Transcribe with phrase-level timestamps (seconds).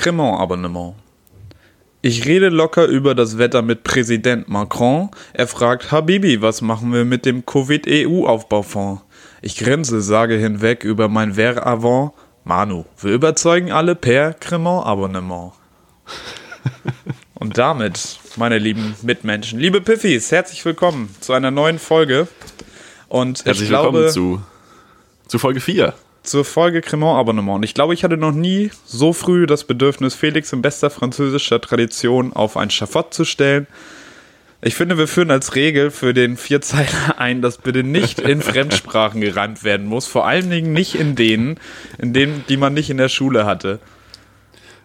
[0.00, 0.94] Cremant-Abonnement.
[2.00, 5.10] Ich rede locker über das Wetter mit Präsident Macron.
[5.34, 9.02] Er fragt, Habibi, was machen wir mit dem Covid-EU-Aufbaufonds?
[9.42, 12.12] Ich grinse, sage hinweg über mein Ver avant.
[12.44, 15.52] Manu, wir überzeugen alle per Cremant-Abonnement.
[17.34, 22.26] Und damit, meine lieben Mitmenschen, liebe Piffis, herzlich willkommen zu einer neuen Folge.
[23.08, 24.42] Und Herzlich ich glaube, willkommen zu,
[25.28, 25.92] zu Folge 4.
[26.30, 27.56] zur Folge Cremant-Abonnement.
[27.56, 31.60] Und ich glaube, ich hatte noch nie so früh das Bedürfnis, Felix in bester französischer
[31.60, 33.66] Tradition auf ein Schafott zu stellen.
[34.62, 36.86] Ich finde, wir führen als Regel für den Vierzeiler
[37.18, 40.06] ein, dass bitte nicht in Fremdsprachen gerannt werden muss.
[40.06, 41.58] Vor allen Dingen nicht in denen,
[41.98, 43.80] in denen, die man nicht in der Schule hatte.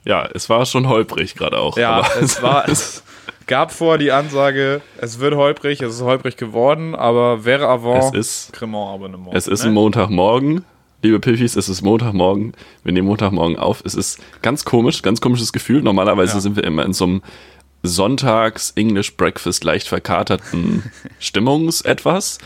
[0.04, 1.78] Ja, es war schon holprig gerade auch.
[1.78, 3.04] Ja, es war, es
[3.46, 8.20] gab vorher die Ansage, es wird holprig, es ist holprig geworden, aber wäre avant Es
[8.46, 9.36] ist- Cremant-Abonnement.
[9.36, 9.70] es ist ne?
[9.70, 10.66] ein Montagmorgen.
[11.06, 12.54] Liebe Piffis, es ist Montagmorgen.
[12.84, 13.84] Wir nehmen Montagmorgen auf.
[13.86, 15.84] Es ist ganz komisch, ganz komisches Gefühl.
[15.84, 16.40] Normalerweise Ja.
[16.40, 17.22] sind wir immer in so einem
[17.84, 20.82] Sonntags-English-Breakfast leicht verkaterten
[21.20, 22.40] Stimmungs-etwas.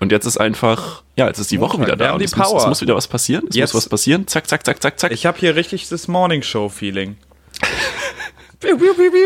[0.00, 2.12] Und jetzt ist einfach, ja, jetzt ist die Woche Montag, wieder wir da.
[2.14, 3.44] Und die es muss, es muss wieder was passieren.
[3.50, 4.26] Es Jetzt- muss was passieren.
[4.26, 5.12] Zack, zack, zack, zack, zack.
[5.12, 7.18] Ich habe hier richtig das Morning Show-Feeling.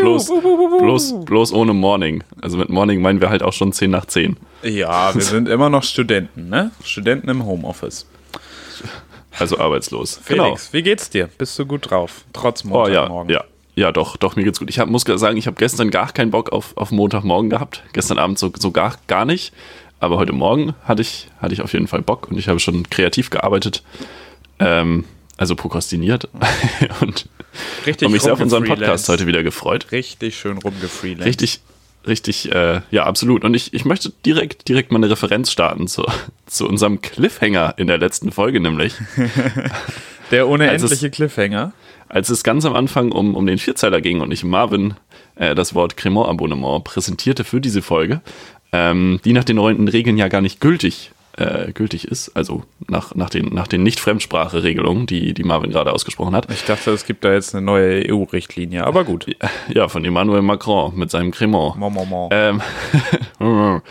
[0.01, 0.29] bloß,
[0.81, 2.25] bloß, bloß ohne Morning.
[2.41, 4.35] Also mit Morning meinen wir halt auch schon 10 nach 10.
[4.63, 6.71] Ja, wir sind immer noch Studenten, ne?
[6.83, 8.05] Studenten im Homeoffice.
[9.39, 10.19] Also arbeitslos.
[10.21, 11.29] Felix, wie geht's dir?
[11.37, 12.25] Bist du gut drauf?
[12.33, 13.33] Trotz Oh ja, Montagmorgen.
[13.33, 13.43] ja.
[13.73, 14.69] Ja, doch, doch, mir geht's gut.
[14.69, 17.83] Ich hab, muss sagen, ich habe gestern gar keinen Bock auf, auf Montagmorgen gehabt.
[17.93, 19.53] Gestern Abend so, so gar, gar nicht.
[20.01, 22.89] Aber heute Morgen hatte ich, hatte ich auf jeden Fall Bock und ich habe schon
[22.89, 23.83] kreativ gearbeitet.
[24.59, 25.05] Ähm,
[25.37, 26.27] also prokrastiniert.
[27.01, 27.29] und
[27.85, 28.65] Richtig und mich sehr auf unseren.
[28.65, 29.91] Podcast heute wieder gefreut.
[29.91, 31.25] Richtig schön rumgefreelanced.
[31.25, 31.61] Richtig,
[32.07, 33.43] richtig, äh, ja, absolut.
[33.43, 36.05] Und ich, ich möchte direkt, direkt mal eine Referenz starten zu,
[36.45, 38.95] zu unserem Cliffhanger in der letzten Folge, nämlich.
[40.31, 41.73] Der unendliche Cliffhanger.
[42.07, 44.93] als es ganz am Anfang um, um den Vierzeiler ging und ich Marvin
[45.35, 48.21] äh, das Wort Cremant-Abonnement präsentierte für diese Folge,
[48.71, 53.15] ähm, die nach den neuen Regeln ja gar nicht gültig, äh, gültig ist, also nach,
[53.15, 56.51] nach den, nach den Nicht-Fremdsprache-Regelungen, die, die Marvin gerade ausgesprochen hat.
[56.51, 59.25] Ich dachte, es gibt da jetzt eine neue EU-Richtlinie, aber gut.
[59.69, 61.75] Ja, von Emmanuel Macron mit seinem Cremant.
[61.77, 62.29] Mon, mon, mon.
[62.31, 62.61] Ähm,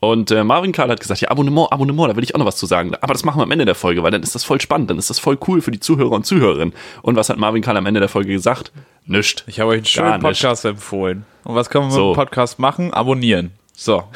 [0.00, 2.56] und äh, Marvin Karl hat gesagt, ja, Abonnement, Abonnement, da will ich auch noch was
[2.56, 2.92] zu sagen.
[3.00, 4.98] Aber das machen wir am Ende der Folge, weil dann ist das voll spannend, dann
[4.98, 6.74] ist das voll cool für die Zuhörer und Zuhörerinnen.
[7.02, 8.72] Und was hat Marvin Karl am Ende der Folge gesagt?
[9.06, 9.44] Nischt.
[9.46, 10.20] Ich habe euch einen schönen.
[10.20, 11.24] Podcast empfohlen.
[11.44, 12.08] Und was können wir So.
[12.08, 12.92] mit dem Podcast machen?
[12.92, 13.50] Abonnieren.
[13.72, 14.04] So.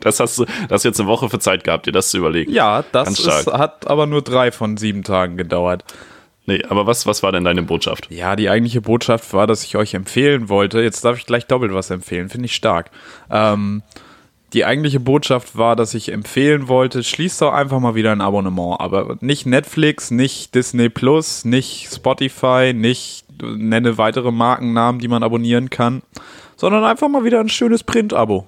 [0.00, 2.50] Das hast du, das jetzt eine Woche für Zeit gehabt, dir das zu überlegen.
[2.50, 5.84] Ja, das ist, hat aber nur drei von sieben Tagen gedauert.
[6.46, 8.10] Nee, aber was, was war denn deine Botschaft?
[8.10, 10.80] Ja, die eigentliche Botschaft war, dass ich euch empfehlen wollte.
[10.80, 12.90] Jetzt darf ich gleich doppelt was empfehlen, finde ich stark.
[13.30, 13.82] Ähm,
[14.52, 18.80] die eigentliche Botschaft war, dass ich empfehlen wollte, schließt doch einfach mal wieder ein Abonnement.
[18.80, 25.70] Aber nicht Netflix, nicht Disney Plus, nicht Spotify, nicht nenne weitere Markennamen, die man abonnieren
[25.70, 26.02] kann,
[26.56, 28.46] sondern einfach mal wieder ein schönes Print-Abo.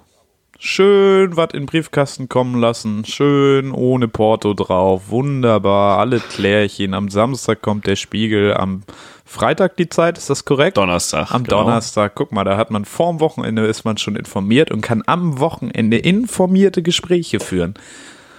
[0.65, 6.95] Schön was in den Briefkasten kommen lassen, schön ohne Porto drauf, wunderbar, alle Klärchen.
[6.95, 8.85] Am Samstag kommt der Spiegel, am
[9.25, 10.77] Freitag die Zeit, ist das korrekt?
[10.77, 11.33] Donnerstag.
[11.33, 11.65] Am genau.
[11.65, 15.41] Donnerstag, guck mal, da hat man vorm Wochenende ist man schon informiert und kann am
[15.41, 17.75] Wochenende informierte Gespräche führen.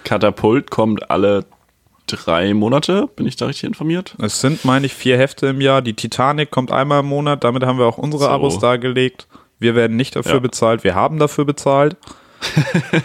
[0.05, 1.45] Katapult kommt alle
[2.07, 4.15] drei Monate, bin ich da richtig informiert?
[4.21, 5.81] Es sind, meine ich, vier Hefte im Jahr.
[5.81, 8.29] Die Titanic kommt einmal im Monat, damit haben wir auch unsere So.
[8.29, 9.27] Abos dargelegt.
[9.59, 10.39] Wir werden nicht dafür Ja.
[10.39, 11.95] bezahlt, wir haben dafür bezahlt.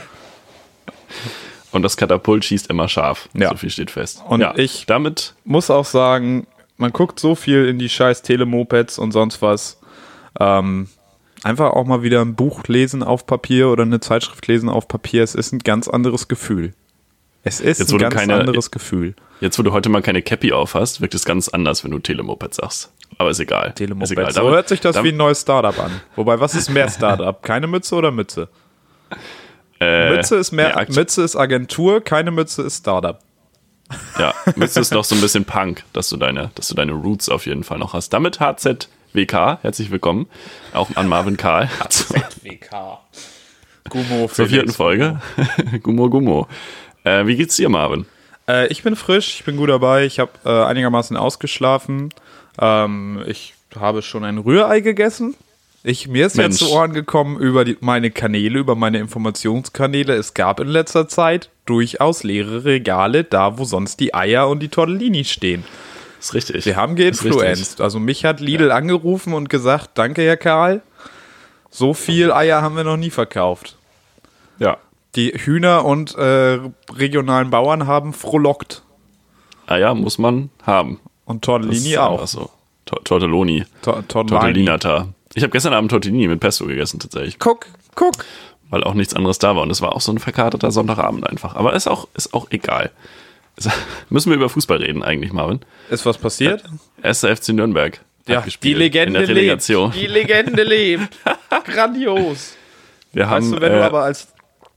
[1.70, 3.28] Und das Katapult schießt immer scharf.
[3.34, 3.50] Ja.
[3.50, 4.22] So viel steht fest.
[4.26, 8.98] Und ja, ich- damit muss auch sagen, man guckt so viel in die scheiß Telemopeds
[8.98, 9.78] und sonst was.
[10.41, 10.88] Ähm,
[11.42, 15.22] einfach auch mal wieder ein Buch lesen auf Papier oder eine Zeitschrift lesen auf Papier.
[15.22, 16.72] Es ist ein ganz anderes Gefühl.
[17.44, 19.15] Es ist Jetzt, wo ein du ganz keine- anderes Gefühl.
[19.41, 21.99] Jetzt, wo du heute mal keine Cappy auf hast, wirkt es ganz anders, wenn du
[22.00, 22.91] Telemoped sagst.
[23.16, 23.69] Aber ist egal.
[23.69, 24.10] Ist Telemoped.
[24.10, 24.32] egal.
[24.32, 26.00] So Damit- hört sich das damit- wie ein neues Startup an.
[26.16, 27.41] Wobei, was ist mehr Startup?
[27.43, 28.48] Keine Mütze oder Mütze?
[29.81, 33.21] äh, Mütze ist mehr, nee, Mütze ist Agentur, keine Mütze ist Startup.
[34.19, 37.28] Ja, Mütze ist noch so ein bisschen Punk, dass du deine, dass du deine Roots
[37.28, 38.10] auf jeden Fall noch hast.
[38.12, 40.27] Damit HZWK, herzlich willkommen.
[40.74, 41.71] Auch an Marvin Karl.
[42.42, 42.98] WK.
[43.89, 45.21] Gummo Zur vierten Folge.
[45.83, 46.48] Gummo Gummo.
[47.04, 48.06] Äh, wie geht's dir, Marvin?
[48.48, 50.04] Äh, ich bin frisch, ich bin gut dabei.
[50.04, 52.10] Ich habe äh, einigermaßen ausgeschlafen.
[52.60, 55.34] Ähm, ich habe schon ein Rührei gegessen.
[55.84, 56.60] Ich, mir ist Mensch.
[56.60, 60.15] jetzt zu Ohren gekommen über die, meine Kanäle, über meine Informationskanäle.
[60.15, 64.68] Es gab in letzter Zeit durchaus leere Regale, da wo sonst die Eier und die
[64.68, 65.65] Tortellini stehen.
[66.18, 66.66] Ist richtig.
[66.66, 67.80] Wir haben geinfluenced.
[67.80, 70.83] Also mich hat Lidl angerufen und gesagt, danke Herr Karl,
[71.71, 73.77] so viel Eier haben wir noch nie verkauft.
[74.59, 74.78] Ja.
[75.16, 76.59] Die Hühner und äh,
[76.93, 78.83] regionalen Bauern haben frohlockt.
[79.66, 81.01] Ah ja, muss man haben.
[81.25, 82.27] Und Tortellini auch.
[82.27, 82.51] So.
[82.87, 83.65] To- Tortelloni.
[83.83, 85.09] Tortellinata.
[85.34, 87.39] Ich habe gestern Abend Tortellini mit Pesto gegessen, tatsächlich.
[87.39, 88.13] Guck, guck.
[88.71, 89.63] Weil auch nichts anderes da war.
[89.63, 91.55] Und es war auch so ein verkaterter Sonntagabend einfach.
[91.57, 92.91] Aber ist auch, ist auch egal.
[94.10, 95.60] Müssen wir über Fußball reden eigentlich, Marvin?
[95.91, 96.65] Ist was passiert?
[97.03, 97.21] 1.
[97.21, 98.01] FC Nürnberg.
[98.27, 99.69] Ja, die Legende lebt.
[99.69, 101.09] Die Legende lebt.
[101.65, 102.55] Grandios.
[103.13, 104.28] Wir haben, Weißt du, wenn äh, du aber als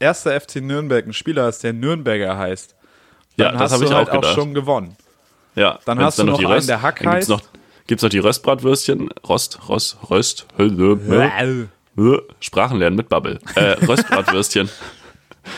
[0.02, 2.74] erster FC Nürnberg einen Spieler hast, der Nürnberger heißt,
[3.36, 4.34] ja, dann das hast habe du ich halt auch gedacht.
[4.34, 4.96] schon gewonnen.
[5.54, 7.42] Ja, Dann hast du noch die einen, Röst, der Hack dann gibt's heißt.
[7.42, 7.42] noch,
[7.86, 11.68] gibt's noch die Röstbratwürstchen, Rost, Rost, Röst, Hölle,
[12.40, 13.38] Sprachen lernen mit Bubble.
[13.54, 14.68] Äh, Röstbratwürstchen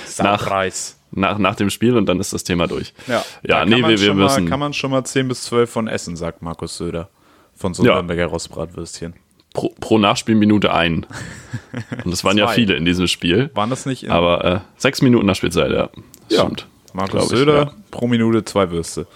[0.07, 0.99] Saupreis.
[1.13, 2.93] nach, nach dem Spiel und dann ist das Thema durch.
[3.07, 5.71] Ja, ja Da nee, wir, wir müssen Mal, kann man schon mal 10 bis 12
[5.71, 7.09] von essen, sagt Markus Söder.
[7.57, 7.95] Von so Ja.
[7.95, 9.15] Nürnberger Rostbratwürstchen.
[9.55, 11.07] Pro, pro Nachspielminute ein.
[12.05, 13.51] Und es waren ja viele in diesem Spiel.
[13.55, 15.89] Waren das nicht in Aber äh, sechs Minuten Nachspielzeit, ja.
[16.29, 16.43] Ja.
[16.43, 16.67] Stimmt.
[16.93, 17.73] Markus ich, Söder ja.
[17.91, 19.07] pro Minute zwei Würste?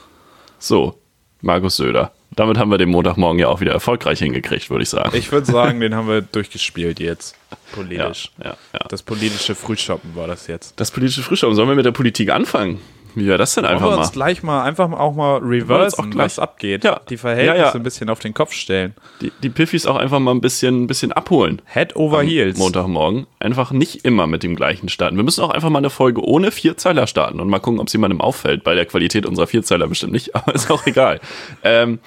[0.58, 0.98] So,
[1.42, 2.12] Markus Söder.
[2.30, 5.16] Damit haben wir den Montagmorgen ja auch wieder erfolgreich hingekriegt, würde ich sagen.
[5.16, 7.34] Ich würde sagen, den haben wir durchgespielt jetzt.
[7.50, 8.30] ja, Politisch.
[8.42, 8.86] ja, ja.
[8.88, 10.78] Das politische Frühschoppen war das jetzt.
[10.78, 11.54] Das politische Frühstück.
[11.54, 12.80] Sollen wir mit der Politik anfangen?
[13.14, 13.98] Wie wäre das denn Wollen einfach wir mal?
[14.02, 16.84] uns gleich mal einfach auch mal wir uns reversen, auch was abgeht.
[16.84, 17.00] Ja.
[17.08, 17.74] Die Verhältnisse Ja, ja.
[17.74, 18.94] ein bisschen auf den Kopf stellen.
[19.20, 21.60] Die, die Piffis auch einfach mal ein bisschen, ein bisschen abholen.
[21.72, 22.58] Head over heels.
[22.58, 23.26] Montagmorgen.
[23.40, 25.16] Einfach nicht immer mit dem gleichen starten.
[25.16, 27.92] Wir müssen auch einfach mal eine Folge ohne Vierzeiler starten und mal gucken, ob es
[27.92, 28.64] jemandem auffällt.
[28.64, 31.20] Bei der Qualität unserer Vierzeiler bestimmt nicht, aber ist auch egal.
[31.62, 31.98] Ähm,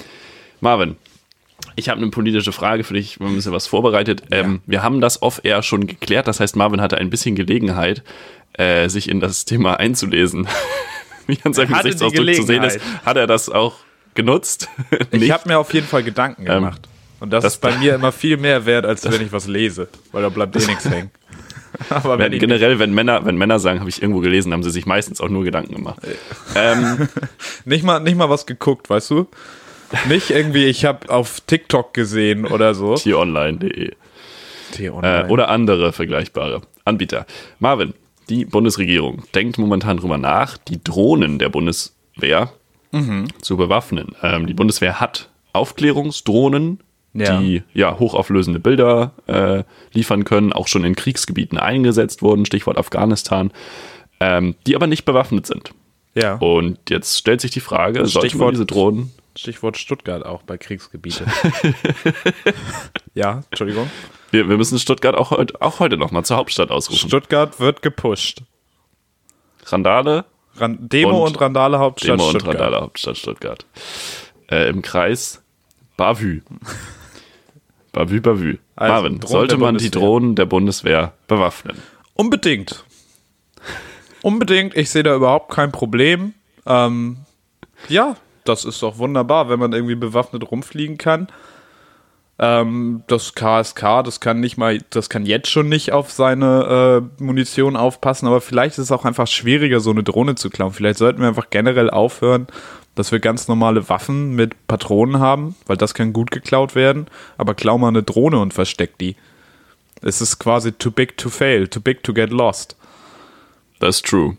[0.60, 0.96] Marvin,
[1.82, 3.20] ich habe eine politische Frage für dich.
[3.20, 4.24] Wir haben ein bisschen was vorbereitet.
[4.32, 6.28] Ähm, wir haben das off-air schon geklärt.
[6.28, 8.04] Das heißt, Marvin hatte ein bisschen Gelegenheit,
[8.54, 10.48] äh, sich in das Thema einzulesen.
[11.28, 13.76] Wie an seinem Gesichtsausdruck zu sehen ist, hat er das auch
[14.14, 14.70] genutzt.
[15.12, 16.88] Ich habe mir auf jeden Fall Gedanken Ähm, gemacht.
[17.20, 19.88] Und das, das- ist bei mir immer viel mehr wert, als wenn ich was lese.
[20.12, 21.12] Weil da bleibt eh nichts hängen.
[21.90, 24.72] Aber wenn Wenn, generell, wenn Männer, wenn Männer sagen, habe ich irgendwo gelesen, haben sie
[24.72, 26.02] sich meistens auch nur Gedanken gemacht.
[26.56, 27.08] Ähm,
[27.66, 29.28] nicht mal, nicht mal was geguckt, weißt du?
[30.08, 32.96] Nicht irgendwie, ich habe auf TikTok gesehen oder so.
[32.96, 33.92] tieronline.de
[34.74, 34.90] T äh,
[35.28, 37.26] oder andere vergleichbare Anbieter.
[37.60, 37.94] Marvin,
[38.30, 42.52] die Bundesregierung denkt momentan drüber nach, die Drohnen der Bundeswehr
[42.94, 43.28] Mhm.
[43.42, 44.16] zu bewaffnen.
[44.22, 46.80] Ähm, die Bundeswehr hat Aufklärungsdrohnen,
[47.14, 47.40] Ja.
[47.40, 53.52] die ja hochauflösende Bilder äh, liefern können, auch schon in Kriegsgebieten eingesetzt wurden, Stichwort Afghanistan,
[54.20, 55.72] ähm, die aber nicht bewaffnet sind.
[56.16, 56.36] ja.
[56.36, 60.58] Und jetzt stellt sich die Frage, sollte man Stichwort- diese Drohnen Stichwort Stuttgart auch bei
[60.58, 61.26] Kriegsgebiete.
[63.14, 63.90] ja, Entschuldigung.
[64.32, 67.10] Wir, wir müssen Stuttgart auch, heut, auch heute noch mal zur Hauptstadt ausrufen.
[67.10, 68.44] Stuttgart wird gepusht.
[69.66, 70.26] Randale,
[70.56, 72.56] Ran Demo und, Und Randale Hauptstadt Demo und Stuttgart.
[72.56, 73.66] Randale Hauptstadt Stuttgart.
[74.50, 75.42] Äh, Im Kreis
[75.98, 76.42] Bavü.
[77.92, 78.58] Bavü, Bavü.
[78.76, 79.92] Also, Marvin, sollte man die.
[79.92, 81.78] Drohnen der Bundeswehr bewaffnen?
[82.14, 82.84] Unbedingt.
[84.22, 84.76] Unbedingt.
[84.76, 86.34] Ich sehe da überhaupt kein Problem.
[86.66, 87.18] Ähm,
[87.90, 91.28] ja, das ist doch wunderbar, wenn man irgendwie bewaffnet rumfliegen kann.
[92.40, 97.24] Ähm, das KSK, das kann nicht mal, das kann jetzt schon nicht auf seine äh,
[97.24, 100.74] Munition aufpassen, aber vielleicht ist es auch einfach schwieriger, so eine Drohne zu klauen.
[100.74, 102.48] Vielleicht sollten wir einfach generell aufhören,
[102.96, 107.06] dass wir ganz normale Waffen mit Patronen haben, weil das kann gut geklaut werden.
[107.38, 109.16] Aber klau mal eine Drohne und versteck die.
[110.02, 112.76] Es ist quasi too big to fail, too big to get lost.
[113.82, 114.36] Ist true.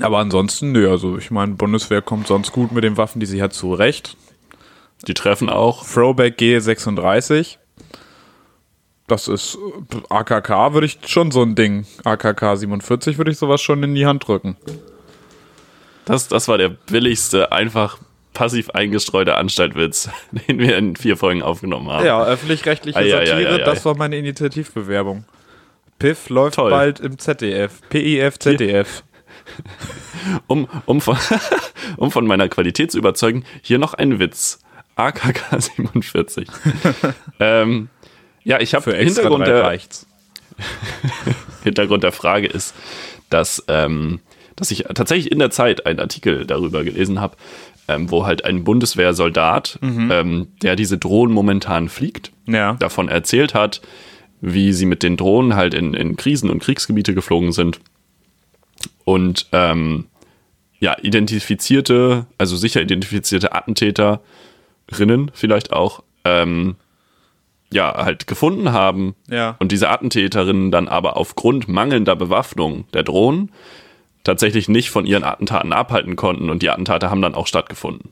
[0.00, 3.42] Aber ansonsten, nö, also ich meine, Bundeswehr kommt sonst gut mit den Waffen, die sie
[3.42, 4.16] hat, zurecht.
[5.06, 5.84] Die treffen auch.
[5.86, 7.58] Throwback G36.
[9.08, 9.58] Das ist
[9.92, 11.86] äh, AKK, würde ich schon so ein Ding.
[12.04, 14.56] AKK 47 würde ich sowas schon in die Hand drücken.
[16.04, 17.98] Das, das war der billigste, einfach
[18.32, 20.08] passiv eingestreute Anstaltwitz,
[20.48, 22.06] den wir in vier Folgen aufgenommen haben.
[22.06, 23.58] Ja, öffentlich-rechtliche ei, Satire, ei, ei.
[23.58, 25.24] das war meine Initiativbewerbung.
[25.98, 26.70] PIF läuft Toll.
[26.70, 27.80] bald im ZDF.
[27.88, 29.04] PIF, ZDF.
[30.46, 31.16] Um, um, von,
[31.96, 34.60] um von meiner Qualität zu überzeugen, hier noch ein Witz.
[34.94, 36.46] AKK 47.
[37.40, 37.88] ähm,
[38.44, 39.78] ja, ich habe Hintergrund der.
[41.64, 42.74] Hintergrund der Frage ist,
[43.30, 44.20] dass, ähm,
[44.56, 47.36] dass ich tatsächlich in der Zeit einen Artikel darüber gelesen habe,
[47.88, 52.74] ähm, wo halt ein Bundeswehrsoldat, ähm, der diese Drohnen momentan fliegt, Ja.
[52.74, 53.80] davon erzählt hat,
[54.40, 57.80] wie sie mit den Drohnen halt in, in Krisen- und Kriegsgebiete geflogen sind
[59.04, 60.06] und ähm,
[60.80, 64.20] ja, identifizierte, also sicher identifizierte Attentäterinnen
[65.32, 66.76] vielleicht auch, ähm,
[67.72, 69.56] ja, halt gefunden haben Ja.
[69.58, 73.50] und diese Attentäterinnen dann aber aufgrund mangelnder Bewaffnung der Drohnen
[74.24, 78.10] tatsächlich nicht von ihren Attentaten abhalten konnten und die Attentate haben dann auch stattgefunden.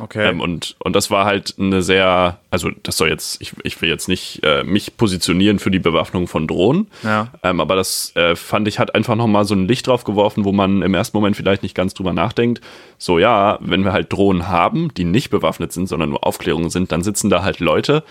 [0.00, 0.28] Okay.
[0.30, 3.88] Ähm, und, und das war halt eine sehr, also das soll jetzt, ich, ich will
[3.88, 7.28] jetzt nicht äh, mich positionieren für die Bewaffnung von Drohnen, Ja.
[7.42, 10.52] ähm, aber das äh, fand ich hat einfach nochmal so ein Licht drauf geworfen, wo
[10.52, 12.60] man im ersten Moment vielleicht nicht ganz drüber nachdenkt.
[12.98, 16.90] So ja, wenn wir halt Drohnen haben, die nicht bewaffnet sind, sondern nur Aufklärungen sind,
[16.92, 18.02] dann sitzen da halt Leute,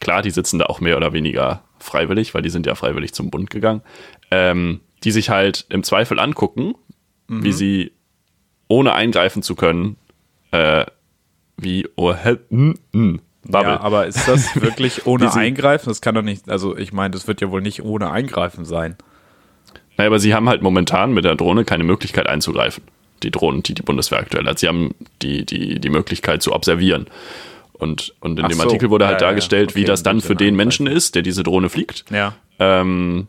[0.00, 3.30] klar, die sitzen da auch mehr oder weniger freiwillig, weil die sind ja freiwillig zum
[3.30, 3.82] Bund gegangen,
[4.30, 6.74] ähm, die sich halt im Zweifel angucken,
[7.30, 7.92] wie sie
[8.68, 9.96] ohne eingreifen zu können,
[10.50, 10.86] äh,
[11.58, 13.72] wie oh, hä, mm, mm, Bubble.
[13.72, 15.88] Ja, aber ist das wirklich ohne Wie Eingreifen?
[15.88, 18.96] Das kann doch nicht, also ich meine, das wird ja wohl nicht ohne Eingreifen sein.
[19.96, 22.84] Naja, aber sie haben halt momentan mit der Drohne keine Möglichkeit einzugreifen.
[23.22, 24.60] Die Drohnen, die die Bundeswehr aktuell hat.
[24.60, 27.06] Sie haben die, die, die Möglichkeit zu observieren.
[27.72, 28.64] Und, und in Ach dem so.
[28.64, 31.22] Artikel wurde halt Ja, ja, dargestellt, wie okay, das dann für den Menschen ist, der
[31.22, 32.04] diese Drohne fliegt.
[32.10, 32.34] Ja.
[32.60, 33.26] Ähm,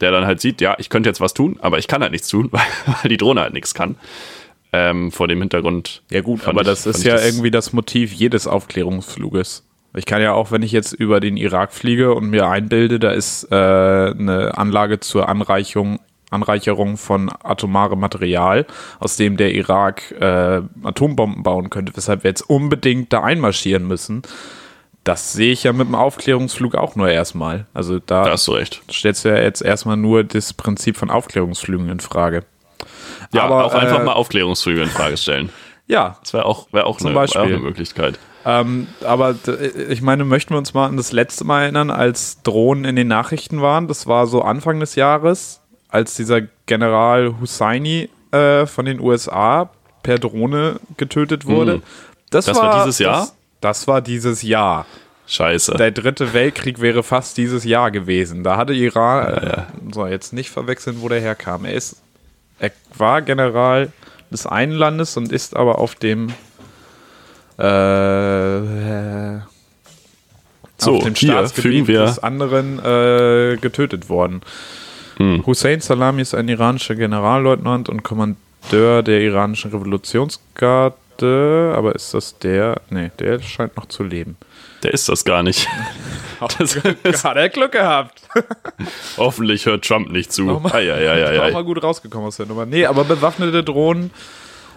[0.00, 2.28] der dann halt sieht, ja, ich könnte jetzt was tun, aber ich kann halt nichts
[2.28, 3.96] tun, weil, weil die Drohne halt nichts kann.
[4.76, 6.02] Ähm, vor dem Hintergrund.
[6.10, 9.64] Ja gut, aber ich- das ist ja das- irgendwie das Motiv jedes Aufklärungsfluges.
[9.96, 13.10] Ich kann ja auch, wenn ich jetzt über den Irak fliege und mir einbilde, da
[13.10, 16.00] ist äh, eine Anlage zur Anreichung,
[16.30, 18.66] Anreicherung von atomarem Material,
[18.98, 24.22] aus dem der Irak äh, Atombomben bauen könnte, weshalb wir jetzt unbedingt da einmarschieren müssen.
[25.04, 27.66] Das sehe ich ja mit dem Aufklärungsflug auch nur erstmal.
[27.74, 28.82] Also da Da hast du recht.
[28.90, 32.42] stellst du ja jetzt erstmal nur das Prinzip von Aufklärungsflügen in Frage.
[33.34, 35.50] Ja, Aber, auch einfach äh, mal Aufklärungsflüge in Frage stellen.
[35.86, 38.18] Ja, Das wäre auch, wär auch, eine, wär auch eine Möglichkeit.
[38.46, 42.40] Ähm, aber d- ich meine, möchten wir uns mal an das letzte Mal erinnern, als
[42.42, 43.86] Drohnen in den Nachrichten waren?
[43.86, 45.60] Das war so Anfang des Jahres,
[45.90, 49.68] als dieser General Husseini äh, von den USA
[50.02, 51.82] per Drohne getötet wurde.
[52.30, 53.18] Das, Das war dieses Jahr?
[53.20, 54.86] Das, das war dieses Jahr.
[55.26, 55.74] Scheiße.
[55.74, 58.42] Der dritte Weltkrieg wäre fast dieses Jahr gewesen.
[58.42, 59.62] Da hatte Iran, äh,
[59.92, 61.66] so jetzt nicht verwechseln, wo der herkam.
[61.66, 61.96] Er ist,
[62.58, 63.92] er war General
[64.30, 66.28] des einen Landes und ist aber auf dem
[67.58, 69.38] äh,
[70.76, 74.42] So, auf dem hier Staatsgebiet des anderen äh, getötet worden.
[75.16, 75.46] Hm.
[75.46, 81.74] Hussein Salami ist ein iranischer Generalleutnant und Kommandeur der iranischen Revolutionsgarde.
[81.76, 82.80] Aber ist das der?
[82.90, 84.36] Nee, der scheint noch zu leben.
[84.84, 85.66] Der ist das gar nicht.
[86.58, 88.20] Das Hat er Glück gehabt.
[89.16, 90.42] Hoffentlich hört Trump nicht zu.
[90.42, 91.50] Nochmal- Ei, ei, ei, ei, ei.
[91.52, 92.66] mal gut rausgekommen aus der Nummer.
[92.66, 94.10] Nee, aber bewaffnete Drohnen,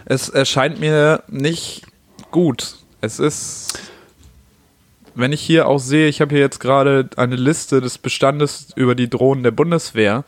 [0.05, 1.81] es erscheint mir nicht
[2.31, 2.75] gut.
[3.01, 3.79] Es ist,
[5.13, 8.95] wenn ich hier auch sehe, ich habe hier jetzt gerade eine Liste des Bestandes über
[8.95, 10.23] die Drohnen der Bundeswehr.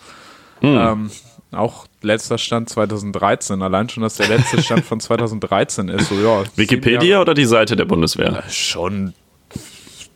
[0.62, 0.77] Hm.
[0.77, 1.12] Ähm,
[1.51, 3.62] auch letzter Stand 2013.
[3.62, 6.09] Allein schon, dass der letzte Stand von 2013 ist.
[6.09, 8.31] So, ja, Wikipedia oder die Seite der Bundeswehr?
[8.31, 9.13] Jahre- Schon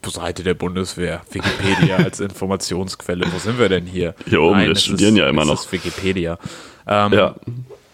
[0.10, 1.22] Seite der Bundeswehr.
[1.31, 3.25] Wikipedia als Informationsquelle.
[3.31, 4.13] Wo sind wir denn hier?
[4.27, 5.63] Hier oben, wir es studieren ist, ja immer noch.
[5.63, 6.38] Ist Wikipedia.
[6.88, 7.36] Ähm, Ja.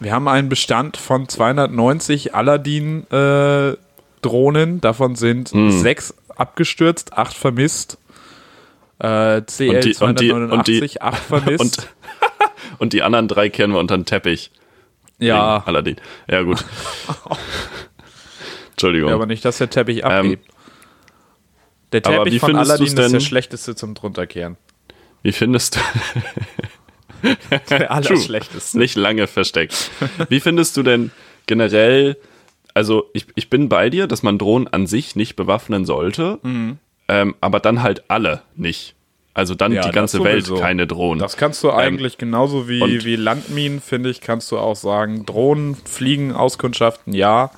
[0.02, 4.80] Wir haben einen Bestand von 290 Aladdin-Drohnen.
[4.80, 5.70] Davon sind Hm.
[5.70, 7.98] sechs abgestürzt, acht vermisst.
[8.98, 11.60] Äh, CL Und die- und die- und die- 289, acht vermisst.
[11.60, 11.76] Und,
[12.78, 14.50] und die anderen drei kehren wir unter den Teppich.
[15.18, 15.96] ja, Aladdin.
[16.28, 16.64] Ja, gut.
[18.72, 19.08] Entschuldigung.
[19.10, 20.48] ja, aber nicht, dass der Teppich abhebt.
[21.92, 24.56] Der aber Teppich wie von Aladdin du's ist der denn- schlechteste zum drunterkehren.
[25.22, 25.80] Wie findest du.
[27.68, 28.78] Der allerschlechteste.
[28.78, 29.90] Nicht lange versteckt.
[30.30, 31.10] Wie findest du denn
[31.46, 32.16] generell,
[32.72, 36.78] also ich, ich bin bei dir, dass man Drohnen an sich nicht bewaffnen sollte, Mhm.
[37.08, 38.94] ähm, aber dann halt alle nicht.
[39.34, 41.20] Also dann Ja, die ganze Welt keine Drohnen.
[41.20, 45.24] Das kannst du eigentlich genauso wie, Ähm, wie Landminen, finde ich, kannst du auch sagen,
[45.26, 47.50] Drohnen, Fliegen, Auskundschaften, ja,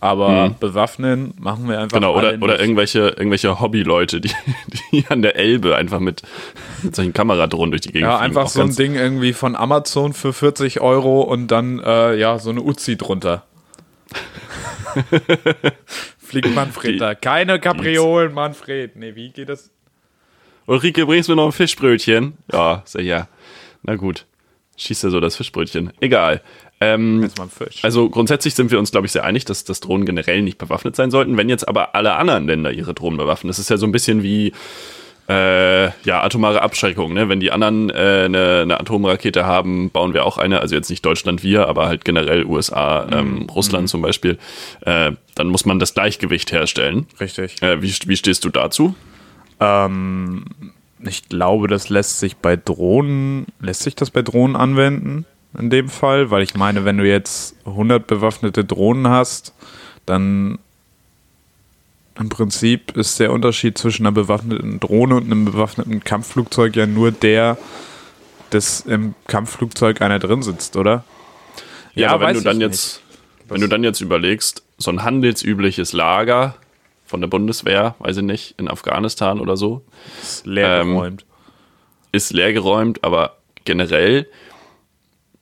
[0.00, 2.00] aber bewaffnen machen wir einfach Mhm.
[2.02, 4.30] Genau, oder, oder irgendwelche, irgendwelche Hobbyleute, die,
[4.92, 6.22] die an der Elbe einfach mit,
[6.82, 8.24] mit solchen Kameradrohnen durch die Gegend Ja, fliegen.
[8.36, 12.38] einfach Auch so ein Ding irgendwie von Amazon für 40 Euro und dann, äh, ja,
[12.38, 13.44] so eine Uzi drunter.
[16.18, 17.14] Fliegt Manfred da.
[17.14, 18.96] Keine Kapriolen, Manfred.
[18.96, 19.70] Nee, wie geht das?
[20.66, 22.34] Ulrike, bringst du mir noch ein Fischbrötchen?
[22.52, 23.28] Ja, sag ich, ja.
[23.82, 24.26] Na gut.
[24.76, 25.92] Schießt er so das Fischbrötchen.
[26.00, 26.42] Egal.
[26.80, 27.28] Ähm,
[27.82, 30.96] also grundsätzlich sind wir uns, glaube ich, sehr einig, dass, dass Drohnen generell nicht bewaffnet
[30.96, 31.36] sein sollten.
[31.36, 34.22] Wenn jetzt aber alle anderen Länder ihre Drohnen bewaffnen, das ist ja so ein bisschen
[34.22, 34.52] wie
[35.28, 37.12] äh, ja, atomare Abschreckung.
[37.12, 37.28] Ne?
[37.28, 40.60] Wenn die anderen äh, eine, eine Atomrakete haben, bauen wir auch eine.
[40.60, 44.38] Also jetzt nicht Deutschland, wir, aber halt generell USA, ähm, Russland zum Beispiel.
[44.80, 47.06] Äh, dann muss man das Gleichgewicht herstellen.
[47.20, 47.62] Richtig.
[47.62, 48.94] Äh, wie, wie stehst du dazu?
[49.60, 50.46] Ähm,
[51.04, 55.26] ich glaube, das lässt sich bei Drohnen, lässt sich das bei Drohnen anwenden,
[55.58, 59.54] in dem Fall, weil ich meine, wenn du jetzt 100 bewaffnete Drohnen hast,
[60.06, 60.58] dann
[62.18, 67.12] im Prinzip ist der Unterschied zwischen einer bewaffneten Drohne und einem bewaffneten Kampfflugzeug ja nur
[67.12, 67.56] der,
[68.50, 71.04] dass im Kampfflugzeug einer drin sitzt, oder?
[71.94, 73.02] Ja, aber wenn weiß du dann ich jetzt,
[73.48, 76.56] wenn du dann jetzt überlegst, so ein handelsübliches Lager
[77.06, 79.82] von der Bundeswehr, weiß ich nicht, in Afghanistan oder so.
[80.22, 81.24] Ist leer Ähm, geräumt.
[82.12, 84.26] Ist leergeräumt, aber generell,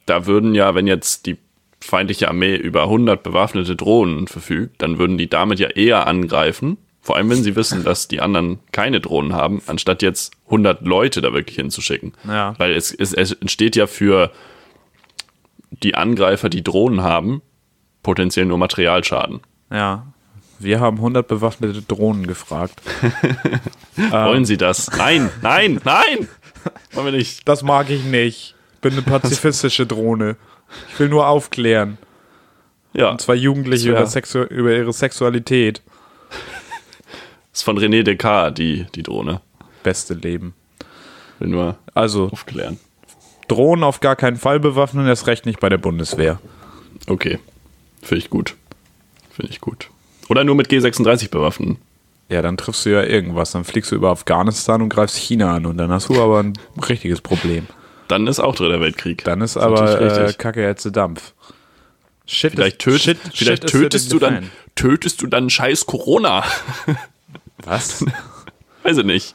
[0.09, 1.39] da würden ja, wenn jetzt die
[1.81, 6.77] feindliche Armee über 100 bewaffnete Drohnen verfügt, dann würden die damit ja eher angreifen.
[7.01, 11.21] Vor allem, wenn sie wissen, dass die anderen keine Drohnen haben, anstatt jetzt 100 Leute
[11.21, 12.13] da wirklich hinzuschicken.
[12.27, 12.55] Ja.
[12.59, 14.31] Weil es, es, es entsteht ja für
[15.71, 17.41] die Angreifer, die Drohnen haben,
[18.03, 19.41] potenziell nur Materialschaden.
[19.73, 20.07] ja.
[20.61, 22.81] Wir haben 100 bewaffnete Drohnen gefragt.
[23.97, 24.13] Ähm.
[24.13, 24.89] Wollen sie das?
[24.97, 26.29] Nein, nein, nein!
[26.93, 27.49] Wollen wir nicht.
[27.49, 28.55] Das mag ich nicht.
[28.79, 30.37] Ich bin eine pazifistische Drohne.
[30.93, 31.99] Ich will nur aufklären.
[32.93, 35.83] Ja, Und zwar Jugendliche Das über, Sexu über ihre Sexualität.
[37.53, 39.41] ist von René Descartes, die, die Drohne.
[39.83, 40.55] Beste Leben.
[41.41, 42.79] Will nur Also, aufklären.
[43.49, 46.39] Drohnen auf gar keinen Fall bewaffnen, erst recht nicht bei der Bundeswehr.
[47.09, 47.41] Okay.
[48.01, 48.55] Finde ich gut.
[49.33, 49.91] Finde ich gut.
[50.29, 51.79] Oder nur mit G36 bewaffnen.
[52.29, 53.51] Ja, dann triffst du ja irgendwas.
[53.51, 56.53] Dann fliegst du über Afghanistan und greifst China an und dann hast du aber ein
[56.89, 57.67] richtiges Problem.
[58.09, 59.23] Dann ist auch Dritter Weltkrieg.
[59.25, 60.33] Dann ist Das aber äh.
[60.33, 61.33] Kacke jetzt Dampf.
[62.27, 66.45] Shit Vielleicht, ist- töt, shit- vielleicht shit tötest du dann tötest du dann scheiß Corona.
[67.65, 68.05] Was?
[68.83, 69.35] Weiß ich nicht.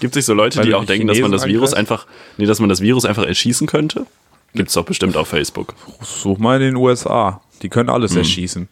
[0.00, 2.06] Gibt sich so Leute, Weil die auch denken, dass man das Chinesen Virus einfach,
[2.38, 4.06] nee, dass man das Virus einfach erschießen könnte?
[4.54, 5.74] Gibt's doch bestimmt auf Facebook.
[6.02, 7.40] Such mal in den USA.
[7.62, 8.18] Die können alles Hm.
[8.18, 8.68] erschießen.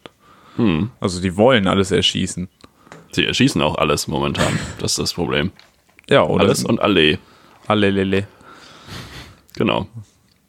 [1.00, 2.48] Also die wollen alles erschießen.
[3.12, 4.58] Sie erschießen auch alles momentan.
[4.80, 5.50] Das ist das Problem.
[6.08, 6.44] Ja, oder?
[6.44, 7.18] Alles und alle.
[7.66, 8.26] Allelele.
[9.56, 9.86] Genau.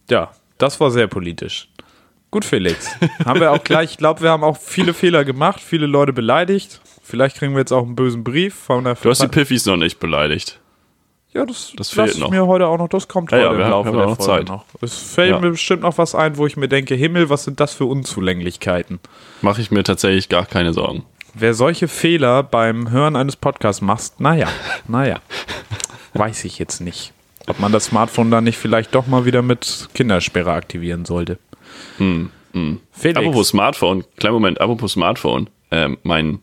[0.10, 1.67] Ja, das war sehr politisch.
[2.31, 2.89] Gut, Felix.
[3.25, 6.81] haben wir auch gleich, ich glaube, wir haben auch viele Fehler gemacht, viele Leute beleidigt.
[7.03, 9.77] Vielleicht kriegen wir jetzt auch einen bösen Brief von der Du hast die Piffis noch
[9.77, 10.60] nicht beleidigt.
[11.33, 12.29] Ja, das, Das fehlt noch.
[12.29, 12.88] mir heute auch noch.
[12.88, 14.48] Das kommt Ja, heute ja, wir im haben- Laufe wir haben der auch noch Zeit.
[14.48, 14.65] noch.
[14.81, 15.39] Es fällt Ja.
[15.39, 19.00] mir bestimmt noch was ein, wo ich mir denke, Himmel, was sind das für Unzulänglichkeiten?
[19.41, 21.03] Mache ich mir tatsächlich gar keine Sorgen.
[21.33, 24.48] Wer solche Fehler beim Hören eines Podcasts macht, naja,
[24.88, 25.19] naja,
[26.13, 27.13] weiß ich jetzt nicht.
[27.47, 31.38] Ob man das Smartphone dann nicht vielleicht doch mal wieder mit Kindersperre aktivieren sollte.
[32.91, 35.50] Felix, Apropos Smartphone, kleinen Moment, apropos Smartphone.
[35.71, 36.39] Ähm, mein,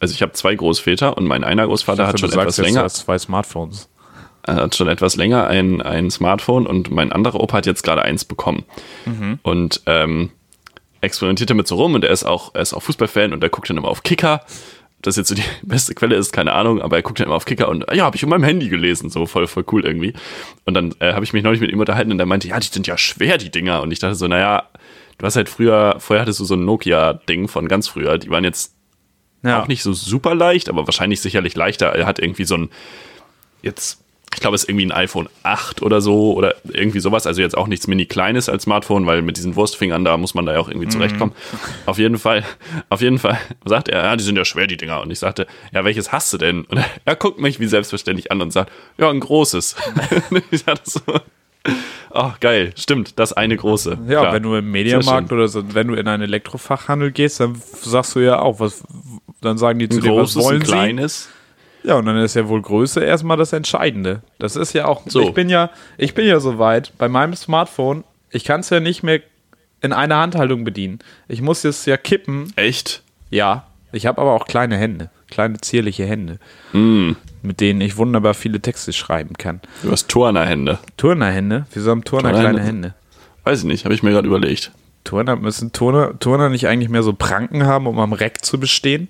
[0.00, 2.66] also ich habe zwei Großväter und mein einer Großvater hat du schon sagst etwas jetzt,
[2.66, 3.88] länger, du hast zwei Smartphones.
[4.44, 8.02] er hat schon etwas länger ein, ein Smartphone und mein anderer Opa hat jetzt gerade
[8.02, 8.64] eins bekommen.
[9.42, 10.30] Und ähm,
[11.02, 13.68] experimentiert damit so rum und er ist auch, er ist auch Fußballfan und er guckt
[13.68, 14.40] dann immer auf Kicker.
[15.02, 17.44] Das jetzt so die beste Quelle ist, keine Ahnung, aber er guckt dann immer auf
[17.44, 20.14] Kicker und ja, habe ich in meinem Handy gelesen, so voll, voll cool irgendwie.
[20.64, 22.68] Und dann äh, habe ich mich neulich mit ihm unterhalten und er meinte, ja, die
[22.68, 23.82] sind ja schwer, die Dinger.
[23.82, 24.68] Und ich dachte so, naja,
[25.18, 28.44] du hast halt früher, vorher hattest du so ein Nokia-Ding von ganz früher, die waren
[28.44, 28.74] jetzt
[29.42, 31.88] Ja, auch nicht so super leicht, aber wahrscheinlich sicherlich leichter.
[31.88, 32.70] Er hat irgendwie so ein,
[33.60, 34.01] jetzt,
[34.34, 37.26] ich glaube, es ist irgendwie ein iPhone 8 oder so oder irgendwie sowas.
[37.26, 40.46] Also jetzt auch nichts mini kleines als Smartphone, weil mit diesen Wurstfingern da muss man
[40.46, 41.34] da ja auch irgendwie zurechtkommen.
[41.86, 42.44] Auf jeden Fall,
[42.88, 45.02] auf jeden Fall sagt er, ja, die sind ja schwer, die Dinger.
[45.02, 46.64] Und ich sagte, ja, welches hast du denn?
[46.64, 49.76] Und er, guckt mich wie selbstverständlich an und sagt, ja, ein großes.
[50.50, 51.00] Ich dachte so,
[52.10, 53.98] ach, geil, stimmt, das eine große.
[54.08, 54.32] Ja, Klar.
[54.34, 58.20] wenn du im Mediamarkt oder so, wenn du in einen Elektrofachhandel gehst, dann sagst du
[58.20, 58.82] ja auch, was,
[59.40, 61.28] dann sagen die zu ein dir, was großes, wollen ein sie?
[61.84, 64.22] Ja, und dann ist ja wohl Größe erstmal das Entscheidende.
[64.38, 65.20] Das ist ja auch, So.
[65.22, 69.02] ich bin ja, ich bin ja soweit, bei meinem Smartphone, ich kann es ja nicht
[69.02, 69.20] mehr
[69.80, 71.00] in einer Handhaltung bedienen.
[71.28, 72.52] Ich muss es ja kippen.
[72.56, 73.02] Echt?
[73.30, 76.38] Ja, ich habe aber auch kleine Hände, kleine zierliche Hände,
[76.72, 77.12] Mm.
[77.42, 79.60] mit denen ich wunderbar viele Texte schreiben kann.
[79.82, 80.78] Du hast Turnerhände.
[80.96, 81.66] Turnerhände?
[81.72, 82.52] Wieso haben Turner Turnerhände?
[82.60, 82.94] kleine Hände?
[83.44, 84.70] Weiß ich nicht, habe ich mir gerade überlegt.
[85.04, 89.08] Turner müssen Turner, Turner nicht eigentlich mehr so Pranken haben, um am Reck zu bestehen?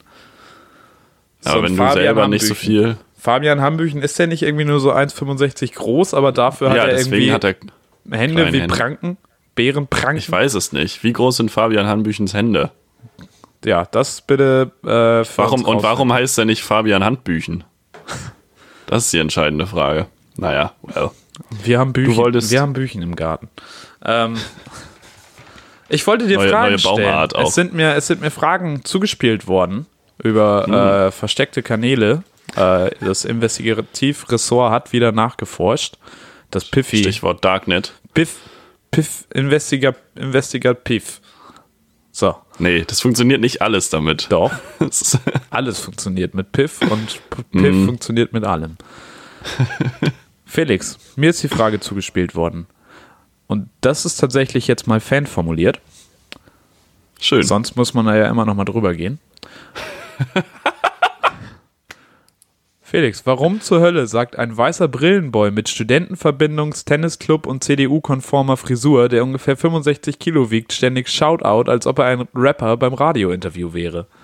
[1.44, 2.66] Aber So wenn ein du Fabian selber nicht so Hambüchen.
[2.66, 2.96] viel.
[3.18, 6.96] Fabian Hambüchen ist der nicht irgendwie nur so 1,65 groß, aber dafür hat Ja, er
[6.96, 7.54] deswegen irgendwie hat er.
[8.10, 8.74] Hände wie Hände.
[8.74, 9.16] Pranken,
[9.54, 10.16] Bärenpranken.
[10.18, 11.04] Ich weiß es nicht.
[11.04, 12.70] Wie groß sind Fabian Hanbüchens Hände?
[13.64, 14.72] Ja, das bitte.
[14.84, 14.88] Äh,
[15.36, 17.62] Warum, und warum heißt er nicht Fabian Handbüchen?
[18.86, 20.06] Das ist die entscheidende Frage.
[20.36, 21.10] Naja, well.
[21.62, 22.10] Wir haben Büchen.
[22.12, 23.48] Du wolltest- wir haben Büchen im Garten.
[24.04, 24.36] Ähm,
[25.88, 27.44] ich wollte dir Neue- Fragen neue Baumart stellen.
[27.44, 27.48] auch.
[27.48, 29.86] Es sind mir, es sind mir Fragen zugespielt worden
[30.22, 30.72] über Hm.
[30.74, 32.22] äh, versteckte Kanäle.
[32.56, 35.96] Äh, das Investigativressort hat wieder nachgeforscht.
[36.50, 36.98] Das Piffy.
[36.98, 37.92] Stichwort Darknet.
[38.14, 38.36] Piff.
[38.90, 39.24] Piff.
[39.32, 41.20] Investiga, Investigat Piff.
[42.14, 44.26] So, Nee, das funktioniert nicht alles damit.
[44.30, 44.52] doch.
[45.50, 47.20] Alles funktioniert mit Piff und
[47.52, 47.86] Piff Mhm.
[47.86, 48.76] funktioniert mit allem.
[50.44, 52.66] Felix, mir ist die Frage zugespielt worden.
[53.46, 55.80] Und das ist tatsächlich jetzt mal fan formuliert.
[57.18, 57.42] Schön.
[57.42, 59.18] Sonst muss man da ja immer noch mal drüber gehen.
[62.82, 69.24] Felix, warum zur Hölle sagt ein weißer Brillenboy mit Studentenverbindungs-, Tennisclub und CDU-konformer Frisur, der
[69.24, 74.08] ungefähr 65 Kilo wiegt, ständig Shoutout, als ob er ein Rapper beim Radiointerview wäre?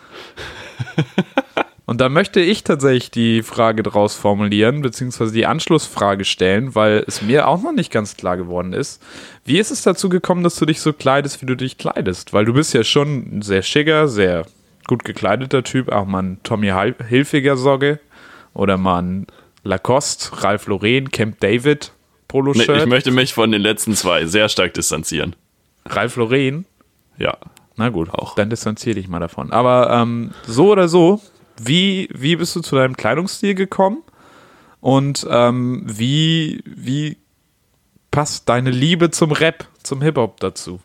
[1.89, 7.23] Und da möchte ich tatsächlich die Frage draus formulieren, beziehungsweise die Anschlussfrage stellen, weil es
[7.23, 9.03] mir auch noch nicht ganz klar geworden ist.
[9.47, 12.35] Wie ist es dazu gekommen, dass du dich so kleidest, wie du dich kleidest?
[12.35, 14.45] Weil du bist ja schon ein sehr schicker, sehr
[14.89, 16.73] gut gekleideter Typ, auch mal ein Tommy
[17.07, 18.01] Hilfiger Sogge
[18.55, 19.27] oder mal ein
[19.63, 21.93] Lacoste, Ralph Lauren, Camp David
[22.27, 22.69] Polo-Shirt.
[22.69, 25.37] Nee, ich möchte mich von den letzten zwei sehr stark distanzieren.
[25.87, 26.67] Ralph Lauren?
[27.19, 27.37] Ja.
[27.77, 28.35] Na gut, auch.
[28.35, 29.53] dann distanziere dich mal davon.
[29.53, 31.21] Aber ähm, so oder so,
[31.63, 34.03] wie, wie bist du zu deinem Kleidungsstil gekommen?
[34.81, 37.17] Und ähm, wie, wie
[38.11, 40.81] passt deine Liebe zum Rap, zum Hip-Hop dazu?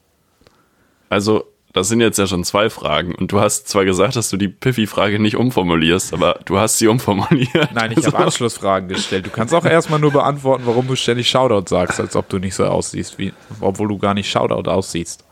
[1.10, 3.16] Also, das sind jetzt ja schon zwei Fragen.
[3.16, 6.88] Und du hast zwar gesagt, dass du die Piffy-Frage nicht umformulierst, aber du hast sie
[6.88, 7.74] umformuliert.
[7.74, 8.14] Nein, ich also.
[8.14, 9.26] habe Anschlussfragen gestellt.
[9.26, 12.56] Du kannst auch erstmal nur beantworten, warum du ständig Shoutout sagst, als ob du nicht
[12.56, 15.26] so aussiehst, wie, obwohl du gar nicht Shoutout aussiehst.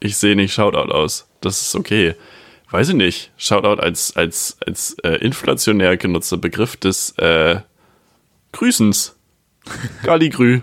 [0.00, 1.28] Ich sehe nicht Shoutout aus.
[1.40, 2.14] Das ist okay
[2.70, 7.60] weiß ich nicht, Shoutout als, als, als äh, inflationär genutzter Begriff des äh,
[8.52, 9.16] Grüßens.
[10.02, 10.60] Galigrü.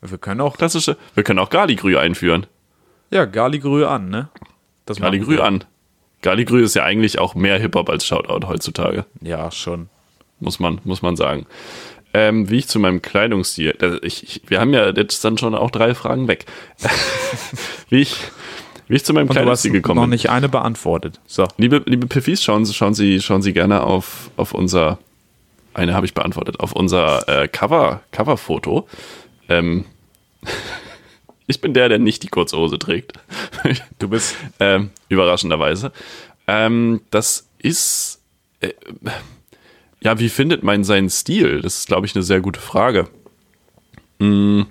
[0.00, 0.56] Wir können auch.
[0.56, 2.46] Klassische, wir können auch Galigrü einführen.
[3.10, 4.28] Ja, Galigrü an, ne?
[4.86, 5.64] Das Galigrü an.
[6.22, 9.04] Galigrü ist ja eigentlich auch mehr Hip-Hop als Shoutout heutzutage.
[9.20, 9.88] Ja, schon.
[10.38, 11.46] Muss man, muss man sagen.
[12.12, 14.00] Ähm, wie ich zu meinem Kleidungsstil.
[14.02, 16.46] Ich, ich, wir haben ja jetzt dann schon auch drei Fragen weg.
[17.88, 18.16] wie ich
[18.88, 20.02] wie ich zu meinem Kleidungsstil gekommen bin.
[20.02, 21.20] noch nicht eine beantwortet.
[21.26, 21.46] So.
[21.58, 24.98] Liebe, liebe Piffis, schauen, schauen, Sie, schauen Sie gerne auf, auf unser,
[25.74, 28.88] eine habe ich beantwortet, auf unser äh, Cover, Coverfoto.
[29.48, 29.84] Ähm,
[31.50, 33.12] ich bin der, der nicht die kurze Hose trägt.
[33.98, 34.36] Du bist.
[34.60, 35.92] ähm, überraschenderweise.
[36.46, 38.22] Ähm, das ist.
[38.60, 38.72] Äh,
[40.02, 41.60] ja, wie findet man seinen Stil?
[41.60, 43.08] Das ist, glaube ich, eine sehr gute Frage.
[44.18, 44.66] Hm,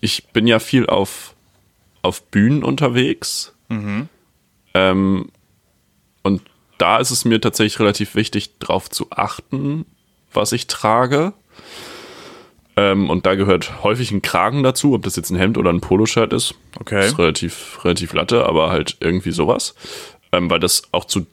[0.00, 1.34] ich bin ja viel auf
[2.02, 3.54] auf Bühnen unterwegs.
[3.68, 4.08] Mhm.
[4.74, 5.30] Ähm,
[6.22, 6.42] und
[6.78, 9.86] da ist es mir tatsächlich relativ wichtig, darauf zu achten,
[10.32, 11.32] was ich trage.
[12.76, 15.80] Ähm, und da gehört häufig ein Kragen dazu, ob das jetzt ein Hemd oder ein
[15.80, 16.54] Poloshirt ist.
[16.80, 16.96] Okay.
[16.96, 19.74] Das ist relativ, relativ latte, aber halt irgendwie sowas.
[20.32, 21.26] Ähm, weil das auch zu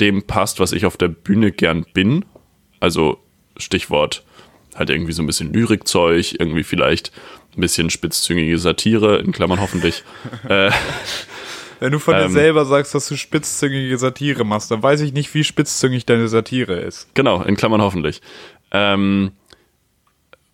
[0.00, 2.24] dem passt, was ich auf der Bühne gern bin.
[2.80, 3.18] Also
[3.56, 4.22] Stichwort
[4.74, 7.12] halt irgendwie so ein bisschen Lyrikzeug, irgendwie vielleicht
[7.56, 10.04] ein bisschen spitzzüngige Satire, in Klammern hoffentlich.
[10.48, 10.70] äh,
[11.80, 15.12] Wenn du von ähm, dir selber sagst, dass du spitzzüngige Satire machst, dann weiß ich
[15.12, 17.08] nicht, wie spitzzüngig deine Satire ist.
[17.14, 18.22] Genau, in Klammern hoffentlich.
[18.70, 19.32] Ähm,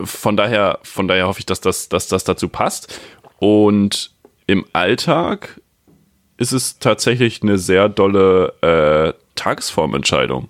[0.05, 3.01] von daher, von daher hoffe ich, dass das, dass das dazu passt.
[3.39, 4.13] Und
[4.47, 5.61] im Alltag
[6.37, 10.49] ist es tatsächlich eine sehr dolle äh, Tagesformentscheidung.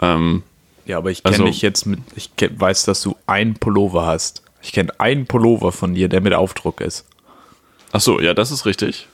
[0.00, 0.42] Ähm,
[0.86, 4.42] ja, aber ich kenne also, dich jetzt mit, ich weiß, dass du ein Pullover hast.
[4.62, 7.06] Ich kenne einen Pullover von dir, der mit Aufdruck ist.
[7.92, 9.06] Ach so, ja, das ist richtig.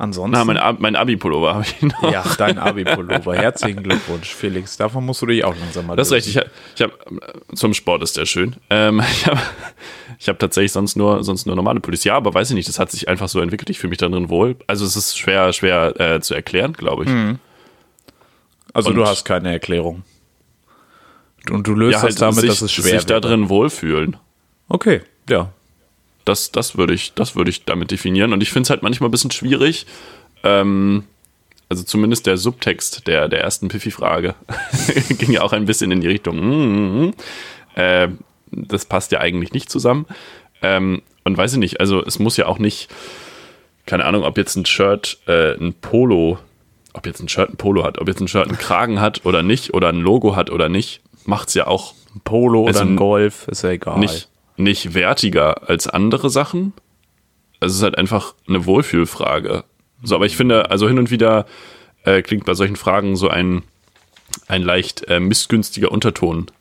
[0.00, 0.30] Ansonsten.
[0.30, 2.12] Na, mein, mein Abi-Pullover habe ich noch.
[2.12, 3.34] Ja, dein Abi-Pullover.
[3.36, 4.76] Herzlichen Glückwunsch, Felix.
[4.76, 6.36] Davon musst du dich auch langsam mal Das ist richtig.
[6.76, 8.54] Ich habe, hab, zum Sport ist der schön.
[8.70, 9.40] Ähm, ich habe
[10.20, 12.04] ich hab tatsächlich sonst nur, sonst nur normale Pullis.
[12.04, 13.70] Ja, aber weiß ich nicht, das hat sich einfach so entwickelt.
[13.70, 14.54] Ich fühle mich da drin wohl.
[14.68, 17.10] Also, es ist schwer, schwer äh, zu erklären, glaube ich.
[17.10, 17.40] Mhm.
[18.72, 20.04] Also, Und du hast keine Erklärung.
[21.50, 24.16] Und du löst ja, halt das damit, sich, dass es schwer sich da drin wohlfühlen.
[24.68, 25.52] Okay, ja.
[26.28, 28.34] Das, das würde ich, das würde ich damit definieren.
[28.34, 29.86] Und ich finde es halt manchmal ein bisschen schwierig.
[30.42, 31.04] Ähm,
[31.70, 34.34] also zumindest der Subtext der, der ersten Piffy-Frage
[35.18, 37.06] ging ja auch ein bisschen in die Richtung.
[37.06, 37.14] Mm,
[37.76, 38.08] äh,
[38.50, 40.06] das passt ja eigentlich nicht zusammen.
[40.60, 42.88] Ähm, und weiß ich nicht, also es muss ja auch nicht,
[43.86, 46.38] keine Ahnung, ob jetzt ein Shirt äh, ein Polo,
[46.92, 49.42] ob jetzt ein Shirt ein Polo hat, ob jetzt ein Shirt einen Kragen hat oder
[49.42, 51.94] nicht, oder ein Logo hat oder nicht, macht es ja auch.
[52.14, 53.98] Ein Polo oder ein Golf, ist ja egal.
[53.98, 54.28] Nicht,
[54.58, 56.72] nicht wertiger als andere Sachen.
[57.60, 59.64] Es ist halt einfach eine Wohlfühlfrage.
[60.02, 61.46] So, aber ich finde, also hin und wieder
[62.04, 63.62] äh, klingt bei solchen Fragen so ein,
[64.46, 66.46] ein leicht äh, missgünstiger Unterton.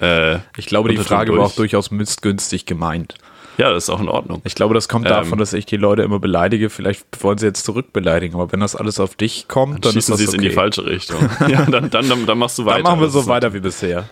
[0.00, 1.38] Äh, ich glaube, Unterton die Frage durch.
[1.38, 3.14] war auch durchaus missgünstig gemeint.
[3.58, 4.40] Ja, das ist auch in Ordnung.
[4.44, 6.70] Ich glaube, das kommt ähm, davon, dass ich die Leute immer beleidige.
[6.70, 10.16] Vielleicht wollen sie jetzt zurückbeleidigen, aber wenn das alles auf dich kommt, dann, dann schießen
[10.16, 10.38] sie es okay.
[10.38, 11.20] in die falsche Richtung.
[11.48, 12.82] ja, dann, dann, dann, dann machst du weiter.
[12.82, 14.08] Dann machen wir so weiter wie bisher.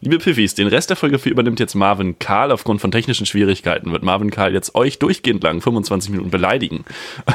[0.00, 2.52] Liebe Piffis, den Rest der Folge für übernimmt jetzt Marvin Karl.
[2.52, 6.84] Aufgrund von technischen Schwierigkeiten wird Marvin Karl jetzt euch durchgehend lang 25 Minuten beleidigen.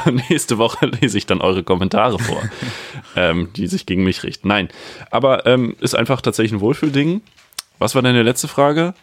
[0.30, 2.42] Nächste Woche lese ich dann eure Kommentare vor,
[3.16, 4.48] ähm, die sich gegen mich richten.
[4.48, 4.70] Nein,
[5.12, 7.22] aber ähm, ist einfach tatsächlich ein Wohlfühlding.
[7.80, 8.94] Was war deine letzte Frage?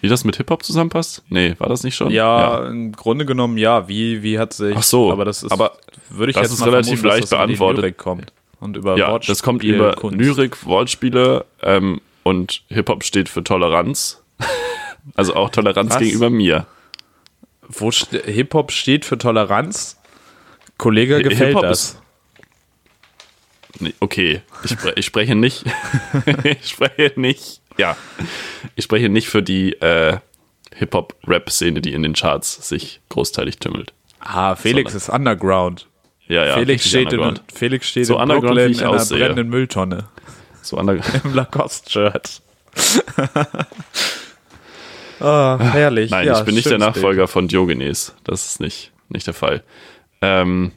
[0.00, 1.24] Wie das mit Hip-Hop zusammenpasst?
[1.28, 2.10] Nee, war das nicht schon?
[2.10, 3.88] Ja, ja, im Grunde genommen ja.
[3.88, 4.76] Wie, wie hat sich.
[4.76, 5.72] Ach so, aber das ist, aber
[6.10, 7.98] würde ich das jetzt ist relativ vermuten, leicht beantwortet.
[7.98, 8.32] Kommt.
[8.60, 10.18] und über Ja, Wortspiel, das kommt über Kunst.
[10.18, 14.22] Lyrik, Wortspiele ähm, und Hip-Hop steht für Toleranz.
[15.14, 15.98] also auch Toleranz Was?
[16.00, 16.66] gegenüber mir.
[17.68, 19.98] Wo ste- Hip-Hop steht für Toleranz?
[20.76, 22.00] Kollege Hi- gefällt das.
[23.80, 25.64] Nee, okay, ich, spre ich spreche nicht.
[26.44, 27.60] ich spreche nicht.
[27.76, 27.96] Ja.
[28.74, 30.18] Ich spreche nicht für die äh,
[30.74, 33.92] Hip-Hop-Rap-Szene, die in den Charts sich großteilig tümmelt.
[34.20, 35.86] Ah, Felix ist Underground.
[36.26, 36.54] Ja, ja.
[36.54, 37.38] Felix, steht in.
[37.54, 39.18] Felix steht So in underground, Brooklyn in einer aussehe.
[39.18, 40.08] brennenden Mülltonne.
[40.68, 41.20] So underground.
[41.24, 42.42] Im Lacoste-Shirt.
[45.20, 46.10] ah, herrlich.
[46.10, 48.14] Nein, ja, ich bin nicht der Nachfolger von Diogenes.
[48.24, 49.62] Das ist nicht, nicht der Fall.
[50.20, 50.72] Ähm,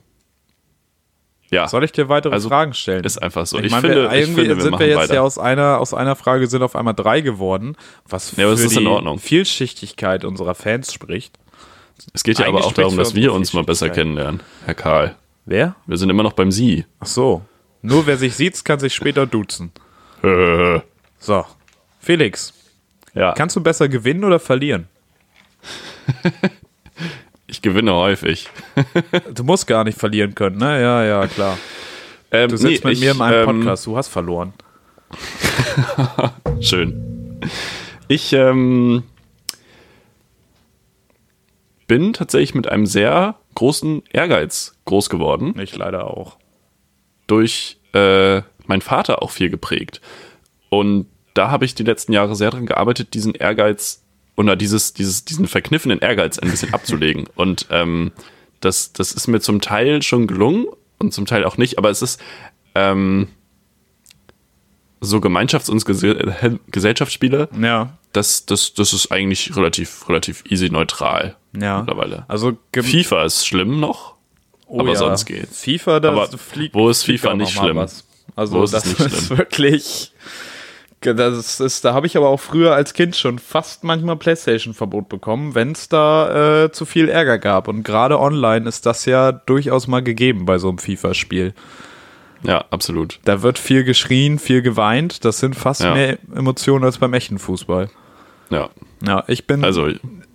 [1.49, 1.69] ja, Bild.
[1.71, 3.03] Soll ich dir weitere Also, Fragen stellen?
[3.03, 3.59] ist einfach so.
[3.59, 5.13] Ich, Ich, meine, finde, wir, irgendwie finde, wir sind wir jetzt weiter.
[5.15, 7.75] ja aus einer, aus einer Frage sind auf einmal drei geworden,
[8.07, 9.19] was Ja, für die Ordnung.
[9.19, 11.37] Vielschichtigkeit unserer Fans spricht.
[12.13, 15.15] es geht ja aber auch darum, dass wir uns mal besser kennenlernen, Herr Karl.
[15.45, 15.75] Wer?
[15.85, 16.85] Wir sind immer noch beim Sie.
[17.01, 17.41] Ach so.
[17.81, 19.71] Nur wer sich sieht, kann sich später duzen.
[21.23, 21.45] So.
[21.99, 22.51] Felix,
[23.13, 24.87] ja, kannst du besser gewinnen oder verlieren?
[27.47, 28.49] ich gewinne häufig.
[29.35, 30.81] Du musst gar nicht verlieren können, ne?
[30.81, 31.59] Ja, ja, klar.
[32.31, 34.53] Ähm, Du sitzt nee, mit mir ich, in einem ähm, Podcast, du hast verloren.
[36.59, 37.39] Schön.
[38.07, 39.03] Ich ähm,
[41.87, 45.59] bin tatsächlich mit einem sehr großen Ehrgeiz groß geworden.
[45.59, 46.37] Ich leider auch.
[47.31, 50.01] Durch äh, meinen Vater auch viel geprägt.
[50.69, 54.03] Und da habe ich die letzten Jahre sehr daran gearbeitet, diesen Ehrgeiz
[54.35, 57.27] oder dieses, dieses, diesen verkniffenen Ehrgeiz ein bisschen abzulegen.
[57.35, 58.11] Und ähm,
[58.59, 60.67] das, das ist mir zum Teil schon gelungen
[60.99, 62.21] und zum Teil auch nicht, aber es ist
[62.75, 63.27] ähm,
[64.99, 71.37] so Gemeinschafts- und Gese Gesellschaftsspiele, Ja, das, das, das ist eigentlich relativ, relativ easy neutral
[71.59, 71.79] ja.
[71.79, 72.25] mittlerweile.
[72.27, 74.15] Also FIFA ist schlimm noch,
[74.71, 74.95] oh aber ja.
[74.95, 75.61] sonst geht's.
[75.63, 76.75] FIFA, da Aber fliegt.
[76.75, 77.77] wo ist FIFA nicht schlimm?
[77.77, 78.05] Was.
[78.35, 79.37] Also Wo ist das nicht ist schlimm?
[79.39, 80.13] wirklich.
[81.01, 85.55] Das ist, da habe ich aber auch früher als Kind schon fast manchmal Playstation-Verbot bekommen,
[85.55, 87.67] wenn es da äh, zu viel Ärger gab.
[87.67, 91.55] Und gerade online ist das ja durchaus mal gegeben bei so einem FIFA-Spiel.
[92.43, 93.19] Ja, absolut.
[93.25, 95.25] Da wird viel geschrien, viel geweint.
[95.25, 95.93] Das sind fast Ja.
[95.95, 97.89] mehr Emotionen als beim echten Fußball.
[98.51, 98.69] Ja,
[99.03, 99.63] Ja, ich bin.
[99.65, 99.89] also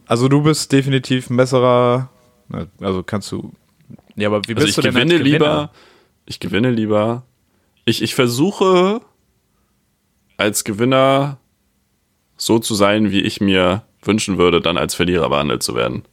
[0.08, 2.08] Also du bist definitiv ein besserer.
[2.48, 3.52] na, Also kannst du.
[4.16, 5.70] Ja, aber wie Also bist ich du denn gewinne lieber,
[6.24, 7.22] ich gewinne lieber.
[7.84, 9.00] Ich, ich versuche
[10.36, 11.38] als Gewinner
[12.36, 16.04] so zu sein, wie ich mir wünschen würde, dann als Verlierer behandelt zu werden.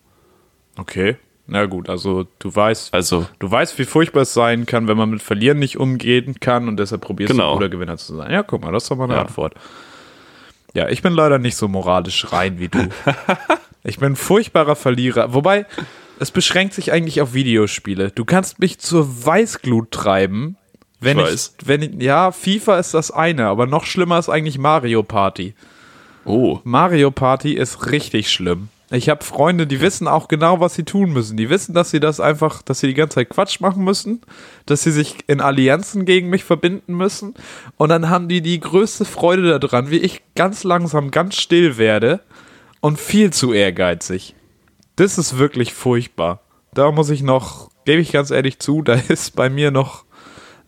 [0.77, 1.17] Okay.
[1.45, 5.09] Na gut, also du weißt, Also, du weißt, wie furchtbar es sein kann, wenn man
[5.09, 7.49] mit Verlieren nicht umgehen kann und deshalb probierst Genau.
[7.53, 8.31] du guter Gewinner zu sein.
[8.31, 9.21] Ja, guck mal, das ist doch mal eine Ja.
[9.21, 9.53] Antwort.
[10.73, 12.79] Ja, ich bin leider nicht so moralisch rein wie du.
[13.83, 15.33] ich bin ein furchtbarer Verlierer.
[15.33, 15.65] Wobei,
[16.23, 18.12] es beschränkt sich eigentlich auf Videospiele.
[18.12, 20.57] Du kannst mich zur Weißglut treiben,
[20.99, 24.57] wenn Ich ich, wenn ich, ja, FIFA ist das eine, aber noch schlimmer ist eigentlich
[24.57, 25.53] Mario Party.
[26.25, 28.69] oh, Mario Party ist richtig schlimm.
[28.89, 31.36] Ich habe Freunde, die wissen auch genau, was sie tun müssen.
[31.36, 34.21] Die wissen, dass sie das einfach, dass sie die ganze Zeit Quatsch machen müssen,
[34.65, 37.33] dass sie sich in Allianzen gegen mich verbinden müssen.
[37.77, 42.21] Und dann haben die die größte Freude daran, wie ich ganz langsam, ganz still werde
[42.81, 44.36] und viel zu ehrgeizig.
[44.95, 46.41] Das ist wirklich furchtbar.
[46.73, 50.06] Da muss ich noch, gebe ich ganz ehrlich zu, da ist bei mir noch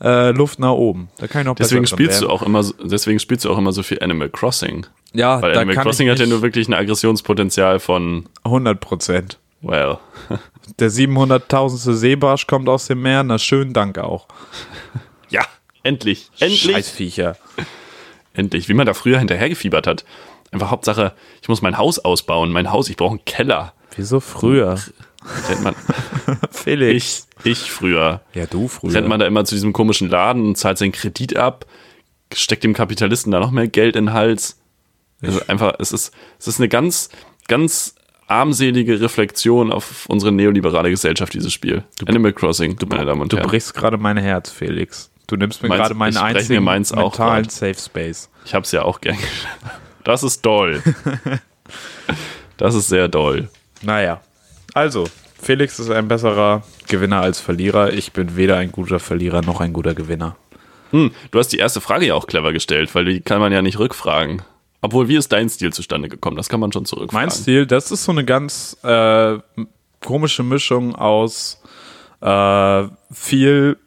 [0.02, 1.10] äh, Luft nach oben.
[1.18, 2.32] Da kann ich noch deswegen spielst du werden.
[2.32, 4.86] auch immer, deswegen spielst du auch immer so viel Animal Crossing.
[5.14, 9.40] Ja, Weil Animal Crossing hat ja nur wirklich ein Aggressionspotenzial von, 100 Prozent.
[9.62, 9.98] well,
[10.80, 11.94] Der 700.000.
[11.94, 13.24] Seebarsch kommt aus dem Meer.
[13.24, 14.28] Na, schönen Dank auch.
[15.30, 15.46] ja,
[15.84, 16.74] endlich, endlich.
[16.74, 17.38] Scheißviecher.
[18.34, 20.04] Endlich, wie man da früher hinterhergefiebert hat.
[20.52, 22.52] Einfach Hauptsache, ich muss mein Haus ausbauen.
[22.52, 23.74] Mein Haus, ich brauche einen Keller.
[23.96, 24.80] Wieso früher?
[25.50, 25.76] Rennt man,
[26.52, 27.28] Felix.
[27.44, 28.22] ich, ich früher.
[28.34, 28.94] Ja, du früher.
[28.94, 31.66] Rennt man da immer zu diesem komischen Laden und zahlt seinen Kredit ab,
[32.34, 34.58] steckt dem Kapitalisten da noch mehr Geld in den Hals.
[35.22, 37.10] Also einfach, es ist, es ist eine ganz,
[37.48, 37.96] ganz
[38.28, 41.84] armselige Reflexion auf unsere neoliberale Gesellschaft, dieses Spiel.
[42.06, 43.50] Animal Crossing, meine Damen und du Herren.
[43.50, 45.10] brichst gerade mein Herz, Felix.
[45.28, 47.50] Du nimmst mir gerade meinen einzigen meins mentalen.
[47.50, 48.30] Safe Space.
[48.46, 49.18] Ich hab's ja auch gern.
[50.04, 50.84] Das ist doll.
[52.58, 53.50] Das ist sehr doll.
[53.82, 54.22] Naja.
[54.74, 55.08] Also,
[55.42, 57.94] Felix ist ein besserer Gewinner als Verlierer.
[57.94, 60.36] Ich bin weder ein guter Verlierer noch ein guter Gewinner.
[60.92, 63.62] Hm, du hast die erste Frage ja auch clever gestellt, weil die kann man ja
[63.62, 64.42] nicht rückfragen.
[64.82, 66.38] Obwohl, wie ist dein Stil zustande gekommen?
[66.38, 67.28] Das kann man schon zurückfragen.
[67.28, 69.38] Mein Stil, das ist so eine ganz äh,
[70.00, 71.62] komische Mischung aus
[72.22, 73.78] äh, viel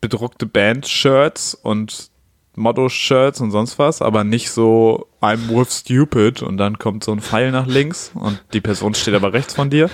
[0.00, 2.10] bedruckte Band-Shirts und
[2.56, 7.20] Motto-Shirts und sonst was, aber nicht so I'm with stupid und dann kommt so ein
[7.20, 9.90] Pfeil nach links und die Person steht aber rechts von dir.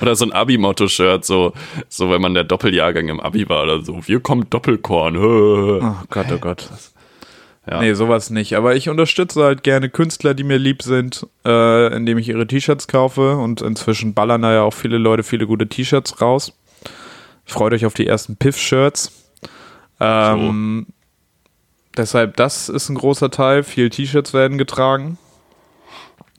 [0.00, 1.52] Oder so ein Abi-Motto-Shirt, so,
[1.88, 4.00] so wenn man der Doppeljahrgang im Abi war oder so.
[4.06, 5.16] Wir kommen Doppelkorn.
[5.86, 6.68] Oh Gott, oh Gott.
[7.68, 7.80] Ja.
[7.80, 8.54] Nee, sowas nicht.
[8.54, 12.86] Aber ich unterstütze halt gerne Künstler, die mir lieb sind, äh, indem ich ihre T-Shirts
[12.86, 13.36] kaufe.
[13.36, 16.52] Und inzwischen ballern da ja auch viele Leute viele gute T-Shirts raus.
[17.44, 19.12] Freut euch auf die ersten Piff-Shirts.
[20.00, 20.92] Ähm, so.
[21.96, 23.62] Deshalb, das ist ein großer Teil.
[23.62, 25.18] Viel T-Shirts werden getragen.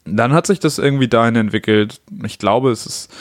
[0.06, 2.02] Dann hat sich das irgendwie dahin entwickelt.
[2.24, 3.14] Ich glaube, es ist.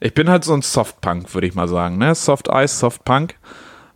[0.00, 1.98] Ich bin halt so ein Soft-Punk, würde ich mal sagen.
[1.98, 2.14] Ne?
[2.14, 3.36] Soft Ice, Soft Punk.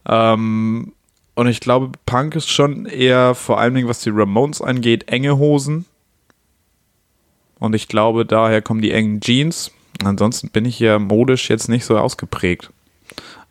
[0.09, 0.93] Ähm,
[1.35, 5.37] und ich glaube, Punk ist schon eher, vor allen Dingen was die Ramones angeht, enge
[5.37, 5.85] Hosen.
[7.59, 9.73] Und ich glaube, daher kommen die engen Jeans.
[10.05, 12.71] Ansonsten bin ich ja modisch jetzt nicht so ausgeprägt.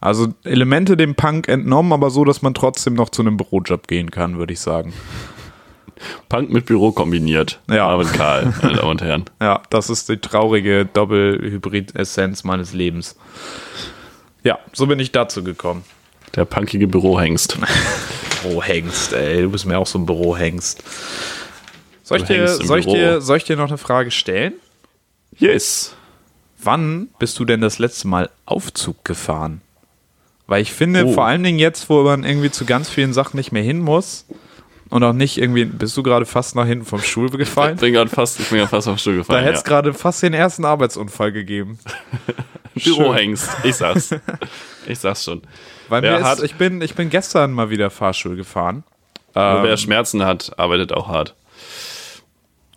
[0.06, 4.12] Also Elemente dem Punk entnommen, aber so, dass man trotzdem noch zu einem Bürojob gehen
[4.12, 4.94] kann, würde ich sagen.
[6.30, 7.60] Punk mit Büro kombiniert.
[7.68, 7.88] Ja.
[7.88, 9.26] Marvin Karl, meine Damen und Herren.
[9.42, 13.16] Ja, das ist die traurige Doppel-Hybrid-Essenz meines Lebens.
[14.44, 15.84] Ja, so bin ich dazu gekommen.
[16.36, 17.58] Der punkige Bürohengst.
[18.44, 19.42] Bürohengst, ey.
[19.42, 20.84] Du bist mir auch so ein Bürohengst.
[22.04, 24.54] Soll ich, dir, soll, ich dir, soll ich dir noch eine Frage stellen?
[25.40, 25.96] Yes.
[26.62, 29.62] Wann bist du denn das letzte Mal Aufzug gefahren?
[30.48, 31.14] Weil ich finde, oh.
[31.14, 34.26] vor allen Dingen jetzt, wo man irgendwie zu ganz vielen Sachen nicht mehr hin muss
[34.90, 37.76] und auch nicht irgendwie, bist du gerade fast nach hinten vom Stuhl gefallen?
[37.76, 39.42] Ich bin gerade fast, ich bin gerade fast vom Stuhl gefallen.
[39.42, 39.68] Da hätte es ja.
[39.68, 41.80] gerade fast den ersten Arbeitsunfall gegeben.
[42.84, 44.14] Bürohengst, ich sag's.
[44.88, 45.42] Ich sag's schon.
[45.90, 48.84] Weil mir ist, ich, bin, ich bin gestern mal wieder Fahrstuhl gefahren.
[49.34, 51.34] Ähm, wer Schmerzen hat, arbeitet auch hart.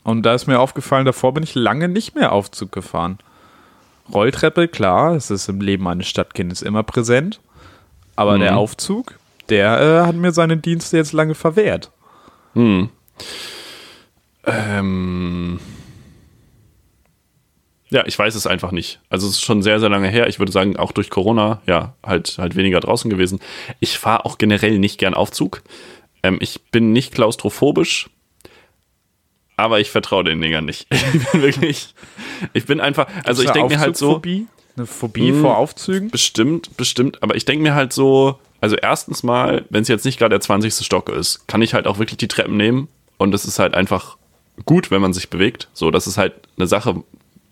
[0.04, 3.18] Und da ist mir aufgefallen, davor bin ich lange nicht mehr Aufzug gefahren.
[4.10, 7.40] Rolltreppe, klar, es ist im Leben eines Stadtkindes immer präsent.
[8.18, 8.40] Aber mhm.
[8.40, 9.16] der Aufzug,
[9.48, 11.92] der äh, hat mir seine Dienste jetzt lange verwehrt.
[12.54, 12.88] Hm.
[14.44, 15.60] Ähm.
[17.90, 18.98] Ja, ich weiß es einfach nicht.
[19.08, 20.26] Also es ist schon sehr, sehr lange her.
[20.26, 23.38] Ich würde sagen, auch durch Corona, ja, halt, halt weniger draußen gewesen.
[23.78, 25.62] Ich fahre auch generell nicht gern Aufzug.
[26.24, 28.10] Ähm, ich bin nicht klaustrophobisch,
[29.56, 30.88] aber ich vertraue den Dingern nicht.
[30.92, 31.94] Ich bin wirklich,
[32.52, 34.20] ich bin einfach, also ich denke mir halt so.
[34.78, 36.10] Eine Phobie mh, vor Aufzügen?
[36.10, 37.22] Bestimmt, bestimmt.
[37.22, 40.40] Aber ich denke mir halt so, also erstens mal, wenn es jetzt nicht gerade der
[40.40, 40.74] 20.
[40.84, 44.16] Stock ist, kann ich halt auch wirklich die Treppen nehmen und es ist halt einfach
[44.64, 45.68] gut, wenn man sich bewegt.
[45.72, 47.02] So, das ist halt eine Sache,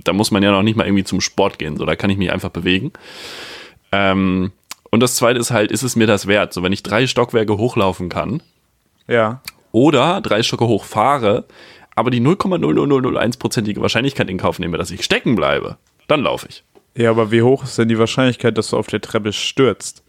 [0.02, 1.76] da muss man ja noch nicht mal irgendwie zum Sport gehen.
[1.76, 2.92] So, da kann ich mich einfach bewegen.
[3.92, 4.52] Ähm,
[4.90, 6.52] und das zweite ist halt, ist es mir das wert?
[6.52, 8.42] So, wenn ich drei Stockwerke hochlaufen kann.
[9.08, 9.40] Ja.
[9.72, 11.44] Oder drei Stocke hochfahre,
[11.94, 15.76] aber die 0,00001-prozentige Wahrscheinlichkeit in Kauf nehme, dass ich stecken bleibe,
[16.08, 16.64] dann laufe ich.
[16.96, 20.02] Ja, aber wie hoch ist denn die Wahrscheinlichkeit, dass du auf der Treppe stürzt?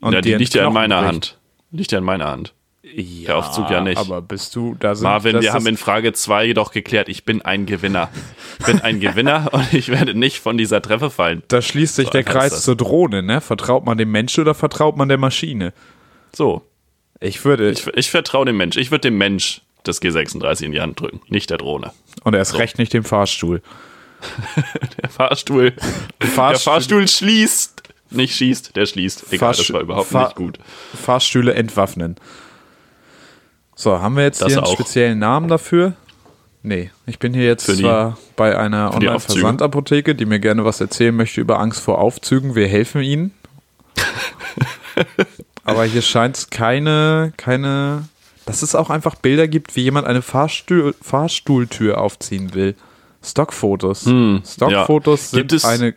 [0.00, 1.12] Und ja, die liegt ja in meiner bricht.
[1.12, 1.38] Hand.
[1.70, 2.54] Liegt ja in meiner Hand.
[2.82, 3.98] Ja, der Aufzug ja nicht.
[3.98, 7.42] Aber bist du da sind, Marvin, wir haben in Frage 2 jedoch geklärt, ich bin
[7.42, 8.08] ein Gewinner.
[8.58, 11.42] Ich bin ein Gewinner und ich werde nicht von dieser Treffe fallen.
[11.48, 13.40] Da schließt sich so, der Kreis zur Drohne, ne?
[13.40, 15.72] Vertraut man dem Menschen oder vertraut man der Maschine?
[16.34, 16.62] So.
[17.20, 17.70] Ich würde.
[17.70, 18.76] Ich, ich vertraue dem Mensch.
[18.76, 21.92] Ich würde dem Mensch das G36 in die Hand drücken, nicht der Drohne.
[22.24, 22.56] Und er ist so.
[22.56, 23.62] recht nicht dem Fahrstuhl.
[25.02, 25.72] der Fahrstuhl.
[26.20, 26.48] Fahrstuhl.
[26.50, 27.82] Der Fahrstuhl schließt.
[28.10, 29.26] Nicht schießt, der schließt.
[29.32, 30.58] Egal, Fahrstuhl, das war überhaupt Fahr nicht gut.
[30.94, 32.16] Fahrstühle entwaffnen.
[33.74, 34.72] So, haben wir jetzt das hier einen auch.
[34.72, 35.94] speziellen Namen dafür?
[36.62, 41.40] Nee, ich bin hier jetzt zwar bei einer Online-Versandapotheke, die mir gerne was erzählen möchte
[41.40, 42.54] über Angst vor Aufzügen.
[42.54, 43.32] Wir helfen ihnen.
[45.64, 48.08] Aber hier scheint es keine, keine,
[48.44, 52.74] dass es auch einfach Bilder gibt, wie jemand eine Fahrstuhl, Fahrstuhltür aufziehen will.
[53.22, 54.06] Stockfotos.
[54.06, 55.38] Hm, Stockfotos ja.
[55.38, 55.94] sind, eine,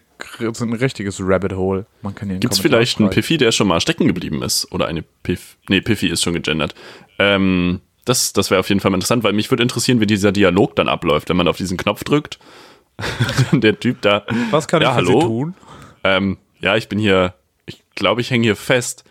[0.54, 1.86] sind ein richtiges Rabbit Hole.
[2.02, 4.72] Man kann Gibt es vielleicht einen Piffy, der schon mal stecken geblieben ist?
[4.72, 5.58] Oder eine Piff.
[5.70, 6.76] Nee, Piffy ist schon gegendert.
[7.20, 10.76] Ähm, das das wäre auf jeden Fall interessant, weil mich würde interessieren, wie dieser Dialog
[10.76, 12.40] dann abläuft, wenn man auf diesen Knopf drückt.
[13.52, 14.26] der Typ da.
[14.52, 15.22] Was kann ja, ich hallo?
[15.22, 15.56] Tun?
[16.04, 17.34] Ähm, ja, ich bin hier,
[17.66, 19.04] ich glaube, ich hänge hier fest.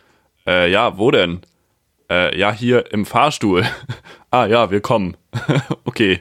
[0.46, 1.40] Äh, ja, wo denn?
[2.10, 3.64] Äh, ja, hier im Fahrstuhl.
[4.32, 5.16] Ah, ja, wir kommen.
[5.84, 6.20] okay.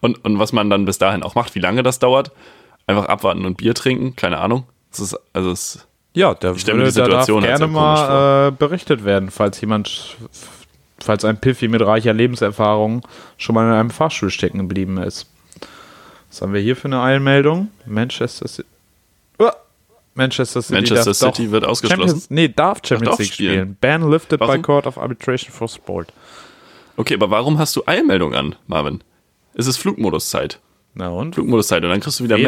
[0.00, 2.32] und, und was man dann bis dahin auch macht, wie lange das dauert,
[2.86, 4.64] einfach abwarten und Bier trinken, keine Ahnung.
[4.90, 9.30] Das ist, also es, ja, da würde da darf halt gerne mal äh, berichtet werden,
[9.30, 10.16] falls jemand
[10.98, 15.26] falls ein Piffy mit reicher Lebenserfahrung schon mal in einem Fahrstuhl stecken geblieben ist.
[16.30, 17.70] Was haben wir hier für eine Eilmeldung?
[17.86, 18.68] Manchester City.
[20.16, 22.00] Manchester City, Manchester City wird ausgeschlossen.
[22.00, 23.76] Champions, nee, darf Champions League spielen.
[23.80, 24.56] Ban lifted warum?
[24.56, 26.10] by Court of Arbitration for Sport.
[26.96, 29.02] Okay, aber warum hast du Eilmeldung an, Marvin?
[29.54, 30.60] Es ist Flugmoduszeit.
[30.98, 31.34] Na und?
[31.34, 32.38] Flugmodus-Zeit und dann kriegst du wieder.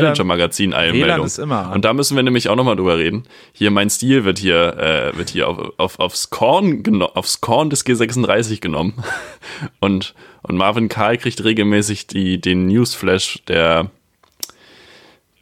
[0.95, 1.75] WLAN ist immer an.
[1.75, 3.25] Und da müssen wir nämlich auch nochmal drüber reden.
[3.53, 7.85] Hier, mein Stil wird hier, äh, wird hier auf, auf, aufs, Korn aufs Korn des
[7.85, 8.95] G36 genommen.
[9.81, 13.91] Und, und Marvin Karl kriegt regelmäßig die, den Newsflash der,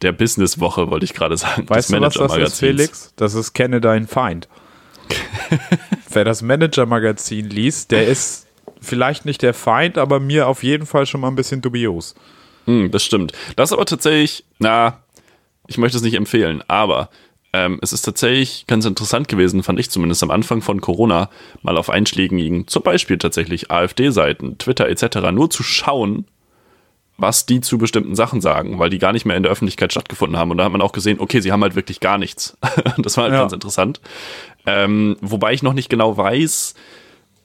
[0.01, 1.69] der Businesswoche, wollte ich gerade sagen.
[1.69, 2.59] Weißt du, was das ist.
[2.59, 3.13] Felix?
[3.15, 4.49] Das ist Kenne deinen Feind.
[6.09, 8.46] Wer das Manager-Magazin liest, der ist
[8.81, 12.15] vielleicht nicht der Feind, aber mir auf jeden Fall schon mal ein bisschen dubios.
[12.65, 13.31] Hm, das stimmt.
[13.55, 14.99] Das ist aber tatsächlich, na,
[15.67, 17.09] ich möchte es nicht empfehlen, aber
[17.53, 21.29] ähm, es ist tatsächlich ganz interessant gewesen, fand ich zumindest am Anfang von Corona,
[21.61, 26.25] mal auf einschlägigen, zum Beispiel tatsächlich AfD-Seiten, Twitter etc., nur zu schauen,
[27.19, 30.37] was die zu bestimmten Sachen sagen, weil die gar nicht mehr in der Öffentlichkeit stattgefunden
[30.37, 30.51] haben.
[30.51, 32.55] Und da hat man auch gesehen, okay, sie haben halt wirklich gar nichts.
[32.99, 33.39] das war halt Ja.
[33.39, 34.01] ganz interessant.
[34.67, 36.75] Ähm, wobei ich noch nicht genau weiß,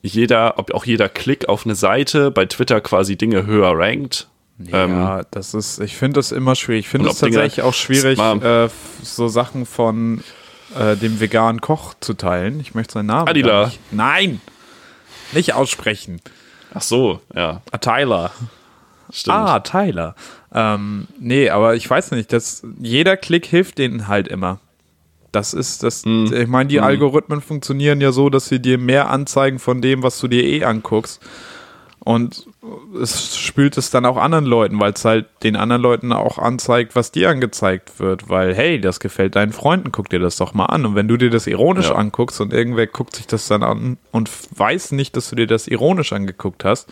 [0.03, 4.27] jeder, ob auch jeder Klick auf eine Seite bei Twitter quasi Dinge höher rankt.
[4.71, 6.81] Ähm, ja, das ist, ich finde das immer schwierig.
[6.85, 8.69] Ich finde es ob Dinge- tatsächlich auch schwierig, äh,
[9.01, 10.23] so Sachen von
[10.79, 12.59] äh, dem veganen Koch zu teilen.
[12.59, 13.27] Ich möchte seinen Namen.
[13.29, 13.65] Adila.
[13.65, 13.79] Nicht.
[13.91, 14.41] Nein!
[15.31, 16.21] Nicht aussprechen.
[16.75, 18.31] Ach so, ja, Ah, Tyler.
[19.11, 19.35] stimmt.
[19.37, 20.15] Ah, Tyler.
[20.53, 24.59] Ähm, nee, aber ich weiß nicht, dass jeder Klick hilft denen halt immer.
[25.33, 26.31] Das ist das, Mhm.
[26.33, 30.19] ich meine, die Algorithmen funktionieren ja so, dass sie dir mehr anzeigen von dem, was
[30.19, 31.21] du dir eh anguckst.
[32.05, 32.47] Und
[33.01, 36.95] es spült es dann auch anderen Leuten, weil es halt den anderen Leuten auch anzeigt,
[36.97, 38.27] was dir angezeigt wird.
[38.29, 40.85] Weil, hey, das gefällt deinen Freunden, guck dir das doch mal an.
[40.85, 41.95] Und wenn du dir das ironisch Ja.
[41.95, 45.67] anguckst und irgendwer guckt sich das dann an und weiß nicht, dass du dir das
[45.67, 46.89] ironisch angeguckt hast,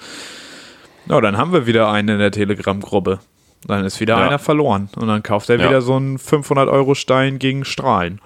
[1.08, 3.20] na, dann haben wir wieder einen in der Telegram-Gruppe.
[3.68, 4.26] Dann ist wieder Ja.
[4.28, 4.90] einer verloren.
[4.96, 5.68] Und dann kauft er Ja.
[5.68, 8.22] wieder so einen 500-Euro-Stein gegen Strahlen.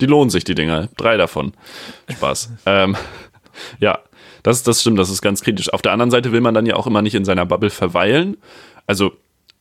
[0.00, 0.88] Die lohnen sich, die Dinger.
[0.96, 1.52] Drei davon.
[2.10, 2.50] Spaß.
[2.66, 2.96] ähm,
[3.78, 3.98] ja,
[4.42, 5.72] das, das stimmt, das ist ganz kritisch.
[5.72, 8.36] Auf der anderen Seite will man dann ja auch immer nicht in seiner Bubble verweilen.
[8.86, 9.12] Also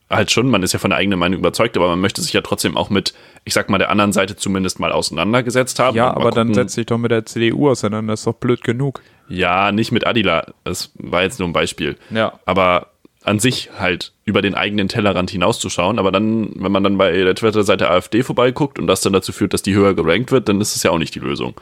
[0.09, 2.41] halt schon, man ist ja von der eigenen Meinung überzeugt, aber man möchte sich ja
[2.41, 3.13] trotzdem auch mit,
[3.45, 5.95] ich sag mal, der anderen Seite zumindest mal auseinandergesetzt haben.
[5.97, 8.63] Ja, aber dann gucken- setz dich doch mit der CDU auseinander, das ist doch blöd
[8.63, 9.01] genug.
[9.29, 10.45] Ja, nicht mit Adila.
[10.65, 11.97] Das war jetzt nur ein Beispiel.
[12.11, 12.39] Ja.
[12.45, 12.87] Aber
[13.23, 15.97] an sich halt über den eigenen Tellerrand hinauszuschauen.
[15.99, 19.53] Aber dann, wenn man dann bei der Twitter-Seite AfD vorbeiguckt und das dann dazu führt,
[19.53, 21.53] dass die höher gerankt wird, dann ist es ja auch nicht die Lösung.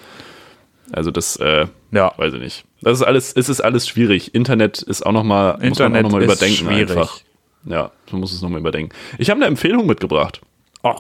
[0.92, 2.14] Also das, äh, Ja.
[2.18, 2.66] weiß ich nicht.
[2.82, 4.34] Das ist alles, es ist alles schwierig.
[4.36, 6.90] Internet ist auch nochmal, muss man auch nochmal überdenken schwierig.
[6.92, 7.20] einfach.
[7.64, 8.94] Ja, man muss es nochmal überdenken.
[9.20, 10.42] Ich habe eine Empfehlung mitgebracht.
[10.84, 10.96] Oh,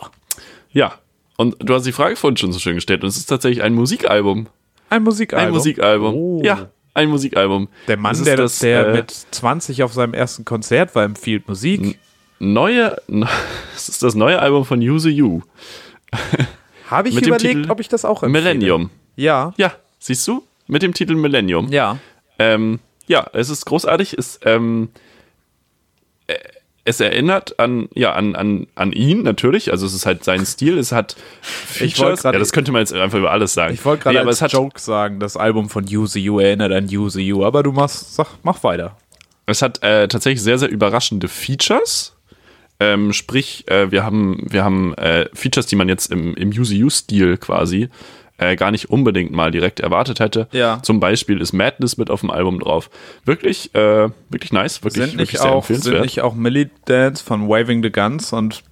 [0.71, 0.93] Ja.
[1.37, 3.01] Und du hast die Frage vorhin schon so schön gestellt.
[3.01, 4.45] Und es ist tatsächlich ein Musikalbum.
[4.91, 5.47] ein Musikalbum.
[5.47, 6.13] Ein Musikalbum.
[6.13, 6.41] Oh.
[6.43, 7.67] Ja, ein Musikalbum.
[7.87, 11.47] Der Mann, Das der, das, der äh, mit 20 auf seinem ersten Konzert war, empfiehlt
[11.47, 11.99] Musik.
[12.39, 12.97] neue,
[13.75, 15.41] es ist das neue Album von Use You.
[16.89, 18.43] Habe ich überlegt, ob ich das auch empfehle.
[18.43, 18.89] Millennium.
[19.15, 19.53] Ja.
[19.57, 20.43] Ja, siehst du?
[20.67, 21.71] Mit dem Titel Millennium.
[21.71, 21.97] Ja.
[22.39, 24.13] Ähm, ja, es ist großartig.
[24.17, 24.99] Es, ähm, äh,
[26.83, 29.71] es erinnert an, ja, an, an, an ihn natürlich.
[29.71, 30.77] Also es ist halt sein Stil.
[30.77, 32.21] Es hat Features.
[32.23, 33.73] grad- ja, das könnte man jetzt einfach über alles sagen.
[33.73, 36.85] Ich wollte gerade Nee, als hat, Joke sagen, das Album von Use You erinnert an
[36.91, 38.97] Use You, aber du machst, sag, mach weiter.
[39.45, 42.15] Es hat äh, tatsächlich sehr, sehr überraschende Features.
[42.79, 47.37] Ähm, sprich, äh, wir haben, wir haben äh, Features, die man jetzt im, im UCU-Stil
[47.37, 47.89] quasi
[48.41, 50.47] äh, gar nicht unbedingt mal direkt erwartet hätte.
[50.51, 50.81] Ja.
[50.83, 52.89] Zum Beispiel ist Madness mit auf dem Album drauf.
[53.23, 56.03] Wirklich, äh, wirklich nice, wirklich, Sind wirklich nicht, sehr auch, sind empfehlenswert.
[56.05, 58.63] nicht auch Millie Dance von Waving the Guns und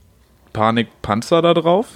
[0.54, 1.88] Panik Panzer da drauf?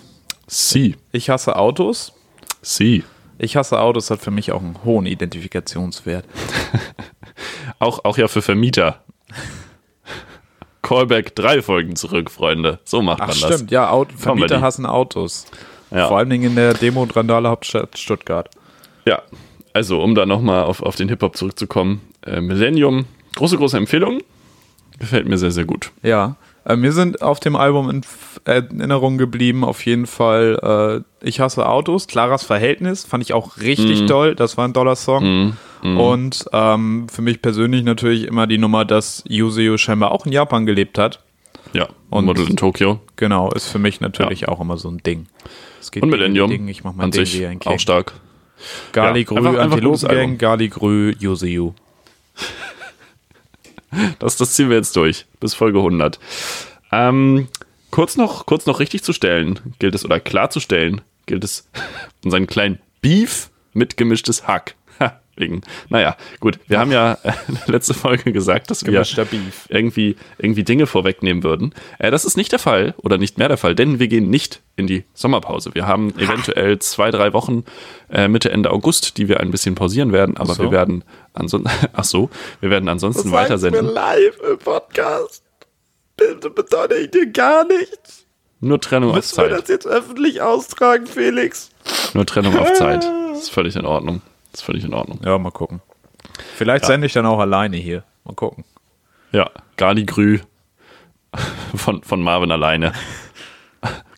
[0.48, 2.14] Sie, Ich hasse Autos.
[2.62, 3.04] sie.
[3.40, 6.26] Ich hasse Autos hat für mich auch einen hohen Identifikationswert.
[7.80, 9.04] Auch, auch ja für Vermieter.
[10.82, 12.80] Callback drei Folgen zurück, Freunde.
[12.86, 13.54] So macht Ach man das.
[13.56, 15.46] stimmt, ja, Auto, Vermieter hassen Autos.
[15.94, 16.08] Ja.
[16.08, 18.50] Vor allen Dingen in der Demo- und Randale-Hauptstadt Stuttgart.
[19.06, 19.22] Ja,
[19.74, 22.02] also um da nochmal auf, auf den Hip-Hop zurückzukommen.
[22.26, 24.20] Äh, Millennium, große, große Empfehlung.
[25.00, 25.91] Gefällt mir sehr, sehr gut.
[26.02, 26.36] Ja,
[26.66, 31.39] äh, mir sind auf dem Album in F- Erinnerung geblieben, auf jeden Fall äh, Ich
[31.39, 34.08] hasse Autos, Claras Verhältnis, fand ich auch richtig Mhm.
[34.08, 35.58] toll, das war ein toller Song.
[35.82, 40.66] Und ähm, für mich persönlich natürlich immer die Nummer, dass Yuzio scheinbar auch in Japan
[40.66, 41.20] gelebt hat.
[41.74, 43.02] Ja, Und- Model in Tokio.
[43.18, 45.26] Genau, ist für mich natürlich auch immer so ein Ding.
[45.84, 46.70] Es geht Und Millennium.
[46.70, 48.14] Ich mach mein an Ding sich ein auch stark.
[48.94, 50.38] Gali Ja, Grü, Antilopengang.
[50.38, 51.76] Gali Grü, Yuzio.
[54.18, 56.20] Das, das ziehen wir jetzt durch, bis Folge 100.
[56.94, 57.50] Ähm,
[57.92, 61.70] kurz, noch, kurz noch richtig zu stellen, gilt es, oder klarzustellen, gilt es,
[62.24, 64.76] unseren kleinen Beef mit gemischtes Hack.
[65.36, 67.32] Wegen, naja, gut, wir haben ja äh,
[67.66, 69.04] letzte Folge gesagt, dass wir
[69.68, 71.74] irgendwie, irgendwie Dinge vorwegnehmen würden.
[71.98, 74.62] Äh, das ist nicht der Fall oder nicht mehr der Fall, denn wir gehen nicht
[74.76, 75.74] in die Sommerpause.
[75.74, 77.64] Wir haben eventuell zwei, drei Wochen
[78.12, 80.64] äh, Mitte, Ende August, die wir ein bisschen pausieren werden, aber so.
[80.64, 81.04] wir werden
[81.34, 82.30] ansonsten, ach so,
[82.60, 83.88] wir werden ansonsten weitersenden.
[83.88, 85.44] live im Podcast.
[86.16, 88.28] Bitte bedeute ich dir gar nichts.
[88.60, 89.62] Nur Trennung auf Müssen wir Zeit.
[89.64, 91.72] das jetzt öffentlich austragen, Felix?
[92.14, 93.04] Nur Trennung auf Zeit.
[93.04, 94.22] Das ist völlig in Ordnung.
[94.54, 95.20] Das ist völlig in Ordnung.
[95.26, 95.82] Ja, mal gucken.
[96.56, 96.88] Vielleicht Ja.
[96.88, 98.04] sende ich dann auch alleine hier.
[98.24, 98.64] Mal gucken.
[99.32, 100.39] Ja, Gali Grü
[101.76, 102.93] von, von Marvin alleine.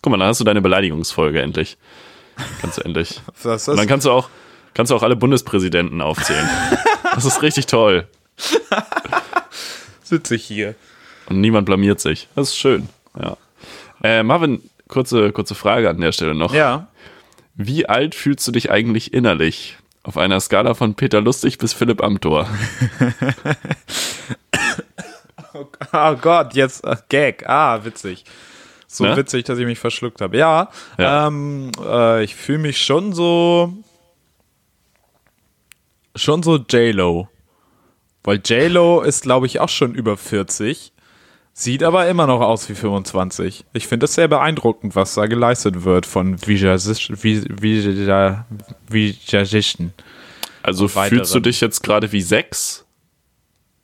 [0.01, 1.77] Guck mal, dann hast du deine Beleidigungsfolge endlich.
[2.61, 3.21] Kannst du endlich.
[3.43, 4.29] Das Und dann kannst du auch,
[4.75, 6.47] kannst du auch alle Bundespräsidenten aufzählen.
[7.15, 8.07] Das ist richtig toll.
[10.03, 10.75] sitze ich hier.
[11.27, 12.27] Und niemand blamiert sich.
[12.35, 12.89] Das ist schön.
[13.19, 13.37] Ja.
[14.03, 16.53] Äh, Marvin, kurze, kurze Frage an der Stelle noch.
[16.53, 16.87] Ja.
[17.55, 19.77] Wie alt fühlst du dich eigentlich innerlich?
[20.05, 22.47] Auf einer Skala von Peter Lustig bis Philipp Amthor.
[25.93, 27.47] Oh Gott, jetzt äh, Gag.
[27.47, 28.25] Ah, witzig.
[28.87, 29.15] So Ne?
[29.15, 30.35] witzig, dass ich mich verschluckt habe.
[30.37, 31.27] Ja, Ja.
[31.27, 33.71] Ähm, äh, ich fühle mich schon so
[36.13, 37.29] schon so J-Lo.
[38.23, 40.91] Weil J-Lo ist, glaube ich, auch schon über 40.
[41.57, 43.63] Sieht aber immer noch aus wie 25.
[43.71, 47.13] Ich finde das sehr beeindruckend, was da geleistet wird von Visagisten.
[50.61, 51.43] Also Und fühlst du weiteren.
[51.43, 52.83] dich jetzt gerade wie sechs?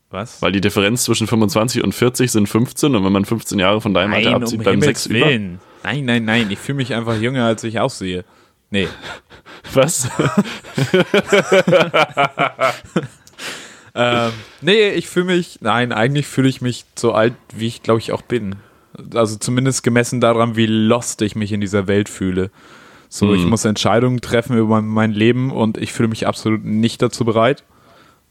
[0.09, 0.41] Was?
[0.41, 3.93] Weil die Differenz zwischen 25 und 40 sind 15 und wenn man 15 Jahre von
[3.93, 5.27] deinem Alter Nein, abzieht, um bleiben Himmels sechs über.
[5.27, 5.61] Willen.
[5.83, 6.51] Nein, nein, nein.
[6.51, 8.25] Ich fühle mich einfach jünger, als ich aussehe.
[8.69, 8.89] Nee.
[9.73, 10.09] Was?
[13.93, 14.31] Ähm,
[14.61, 18.11] nee, ich fühle mich, nein, eigentlich fühle ich mich so alt, wie ich glaube ich
[18.11, 18.55] auch bin.
[19.13, 22.51] Also zumindest gemessen daran, wie lost ich mich in dieser Welt fühle.
[23.09, 23.49] So, ich Mhm.
[23.49, 27.63] muss Entscheidungen treffen über mein, Leben und ich fühle mich absolut nicht dazu bereit.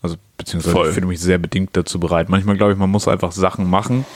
[0.02, 0.88] Also, beziehungsweise Voll.
[0.88, 2.30] ich fühle mich sehr bedingt dazu bereit.
[2.30, 4.06] Manchmal glaube ich, man muss einfach Sachen machen,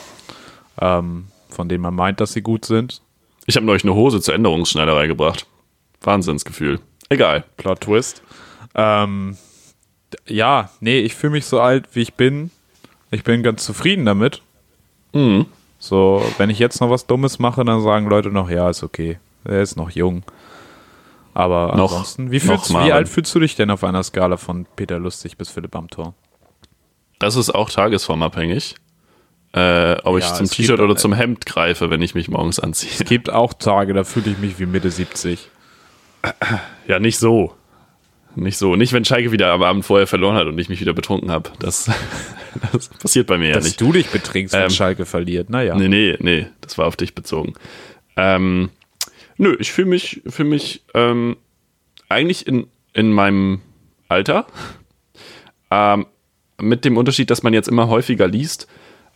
[0.81, 3.03] ähm, von denen man meint, dass sie gut sind.
[3.45, 5.47] Ich habe neulich eine Hose zur Änderungsschneiderei gebracht.
[6.01, 6.81] Wahnsinnsgefühl.
[7.11, 7.45] Egal.
[7.59, 8.23] Plot Twist.
[8.75, 9.37] Ähm,
[10.27, 12.51] ja, nee, ich fühle mich so alt, wie ich bin.
[13.11, 14.43] Ich bin ganz zufrieden damit.
[15.13, 15.47] Mhm.
[15.79, 19.19] So, wenn ich jetzt noch was Dummes mache, dann sagen Leute noch, ja, ist okay.
[19.45, 20.23] Er ist noch jung.
[21.35, 24.67] Aber Noch- ansonsten, wie, fühlst, wie alt fühlst du dich denn auf einer Skala von
[24.77, 26.15] Peter Lustig bis Philipp Amthor?
[27.19, 28.77] Das ist auch tagesformabhängig.
[29.53, 32.59] Äh, ob ich Ja, zum es T-Shirt oder zum Hemd greife, wenn ich mich morgens
[32.59, 32.91] anziehe.
[32.93, 35.49] Es gibt auch Tage, da fühle ich mich wie Mitte 70.
[36.89, 37.55] Ja, nicht so.
[38.37, 38.77] Nicht so.
[38.77, 41.51] Nicht, wenn Schalke wieder am Abend vorher verloren hat und ich mich wieder betrunken habe.
[41.59, 41.91] Das,
[42.73, 43.81] das passiert bei mir ja Dass nicht.
[43.81, 45.51] du dich betrinkst, wenn Ähm, Schalke verliert.
[45.51, 45.75] Naja.
[45.75, 47.55] Nee, nee, nee, das war auf dich bezogen.
[48.17, 48.71] Ähm,
[49.37, 51.37] nö, ich fühle mich, fühl mich ähm,
[52.09, 53.61] eigentlich in, in meinem
[54.09, 54.47] Alter.
[55.71, 56.07] Ähm,
[56.61, 58.69] mit dem Unterschied, dass man jetzt immer häufiger liest,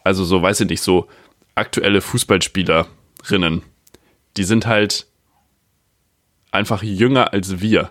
[0.05, 1.07] also so, weiß ich nicht, so
[1.55, 3.62] aktuelle Fußballspielerinnen,
[4.37, 5.07] die sind halt
[6.51, 7.91] einfach jünger als wir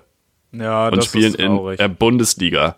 [0.52, 2.76] Ja, und spielen in der Bundesliga.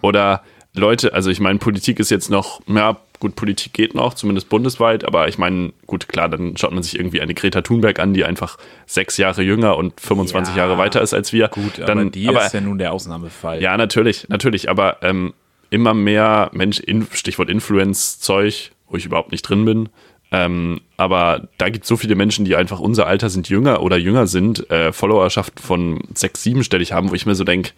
[0.00, 0.42] Oder
[0.74, 5.04] Leute, also ich meine, Politik ist jetzt noch, ja, gut, Politik geht noch, zumindest bundesweit,
[5.04, 8.24] aber ich meine, gut, klar, dann schaut man sich irgendwie eine Greta Thunberg an, die
[8.24, 11.48] einfach sechs Jahre jünger und 25 Ja, Jahre weiter ist als wir.
[11.48, 13.62] Gut, dann, aber die aber, ist ja nun der Ausnahmefall.
[13.62, 15.34] ja, natürlich, natürlich, aber ähm,
[15.70, 19.88] immer mehr Mensch, in, Stichwort Influence-Zeug, wo ich überhaupt nicht drin bin.
[20.32, 23.98] Ähm, aber da gibt es so viele Menschen, die einfach unser Alter sind, jünger oder
[23.98, 27.72] jünger sind, äh, Followerschaft von sechs, siebenstellig haben, wo ich mir so denke,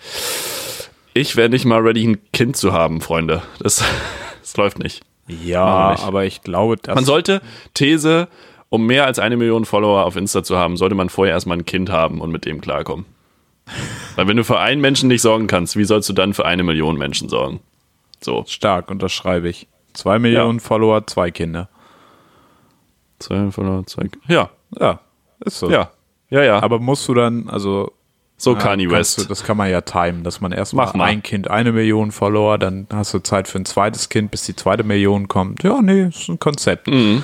[1.15, 3.43] ich wäre nicht mal ready, ein Kind zu haben, Freunde.
[3.59, 3.85] Das,
[4.41, 5.03] das läuft nicht.
[5.27, 6.05] Ja, nicht.
[6.05, 7.43] aber ich glaube, dass Man sollte,
[7.73, 8.29] These,
[8.69, 11.65] um mehr als eine Million Follower auf Insta zu haben, sollte man vorher erstmal ein
[11.65, 13.05] Kind haben und mit dem klarkommen.
[14.17, 16.63] Weil wenn du für einen Menschen nicht sorgen kannst, wie sollst du dann für eine
[16.63, 17.61] Million Menschen sorgen?
[18.21, 18.45] So.
[18.47, 19.67] stark unterschreibe ich.
[19.93, 21.69] Zwei Millionen Follower, zwei Kinder.
[23.25, 24.09] Zwei Follower, zwei.
[24.29, 25.01] Ja, Ja,
[25.45, 25.71] ist so.
[25.71, 25.91] ja,
[26.31, 26.63] ja, ja.
[26.63, 27.93] Aber musst du dann, also
[28.37, 29.19] so ja, Kanye West.
[29.19, 31.05] Du, das kann man ja timen, dass man erstmal Mach mal.
[31.05, 34.57] ein Kind eine Million Follower, dann hast du Zeit für ein zweites Kind, bis die
[34.57, 35.63] zweite Million kommt.
[35.63, 36.89] Ja, nee, ist ein Konzept.
[36.89, 37.23] Mhm.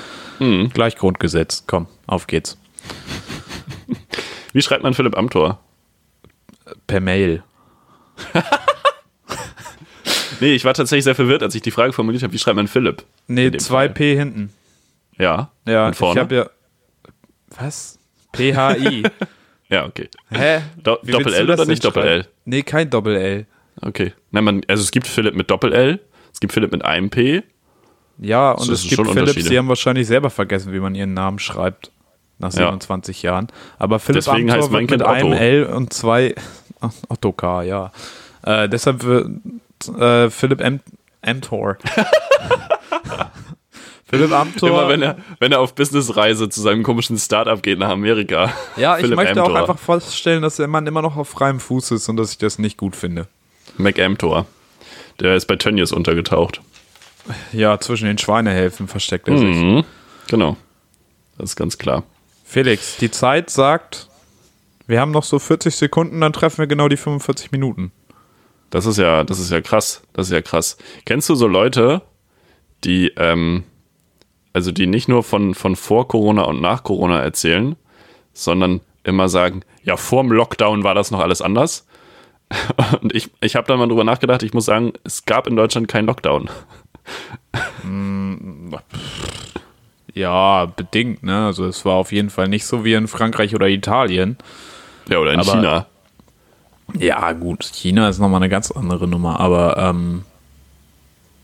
[0.73, 1.65] Gleich Grundgesetz.
[1.67, 2.57] Komm, auf geht's.
[4.53, 5.59] Wie schreibt man Philipp Amthor?
[6.87, 7.43] Per Mail.
[10.39, 12.67] Nee, ich war tatsächlich sehr verwirrt, als ich die Frage formuliert habe, wie schreibt man
[12.67, 13.03] Philipp?
[13.27, 14.49] Nee, In dem 2P hinten.
[15.17, 15.51] Ja.
[15.67, 16.19] Ja, Und vorne?
[16.19, 16.49] ich habe ja.
[17.57, 17.97] Was?
[18.33, 19.03] PHI.
[19.69, 20.09] Ja, okay.
[20.29, 20.63] Hä?
[20.83, 22.03] Do Wie Doppel L oder nicht Doppel?
[22.03, 22.27] L?
[22.43, 23.45] Nee, kein Doppel L.
[23.81, 24.11] Okay.
[24.31, 26.01] Nein, man, also es gibt Philipp mit Doppel L,
[26.33, 27.41] es gibt Philipp mit einem P.
[28.17, 29.49] Ja, und Das es gibt Philips, Unterschiede.
[29.49, 31.89] die haben wahrscheinlich selber vergessen, wie man ihren Namen schreibt.
[32.37, 32.65] Nach Ja.
[32.65, 33.47] 27 Jahren.
[33.79, 35.41] Aber Philipp Deswegen Amthor heißt mein wird mit Kind einem Otto.
[35.41, 36.35] L und zwei
[37.07, 37.91] Otto K, ja.
[38.43, 39.29] Äh, deshalb wird
[39.97, 40.81] äh, Philipp Am
[41.21, 41.77] Amthor.
[44.11, 44.69] Philipp Amthor.
[44.69, 48.53] Immer wenn er, wenn er auf Businessreise zu seinem komischen Startup geht nach Amerika.
[48.75, 49.61] ja, ich Philipp möchte auch Amthor.
[49.61, 52.59] einfach feststellen, dass der Mann immer noch auf freiem Fuß ist und dass ich das
[52.59, 53.27] nicht gut finde.
[53.77, 54.45] Mac Amthor.
[55.19, 56.61] Der ist bei Tönnies untergetaucht.
[57.53, 59.55] Ja, zwischen den Schweinehälften versteckt er sich.
[59.55, 59.83] Mhm.
[60.27, 60.57] Genau.
[61.37, 62.03] Das ist ganz klar.
[62.43, 64.09] Felix, die Zeit sagt,
[64.87, 67.91] wir haben noch so 40 Sekunden, dann treffen wir genau die 45 Minuten.
[68.71, 70.01] Das ist ja, das ist ja krass.
[70.13, 70.77] Das ist ja krass.
[71.05, 72.01] Kennst du so Leute,
[72.83, 73.63] die, ähm,
[74.53, 77.75] also die nicht nur von, von vor Corona und nach Corona erzählen,
[78.33, 81.87] sondern immer sagen, ja, vorm Lockdown war das noch alles anders.
[83.01, 85.87] Und ich, ich habe da mal drüber nachgedacht, ich muss sagen, es gab in Deutschland
[85.87, 86.49] keinen Lockdown.
[90.13, 91.45] Ja, bedingt, ne?
[91.45, 94.37] Also es war auf jeden Fall nicht so wie in Frankreich oder Italien.
[95.09, 95.85] Ja, oder in Aber- China.
[96.99, 100.25] Ja, gut, China ist nochmal eine ganz andere Nummer, aber ähm,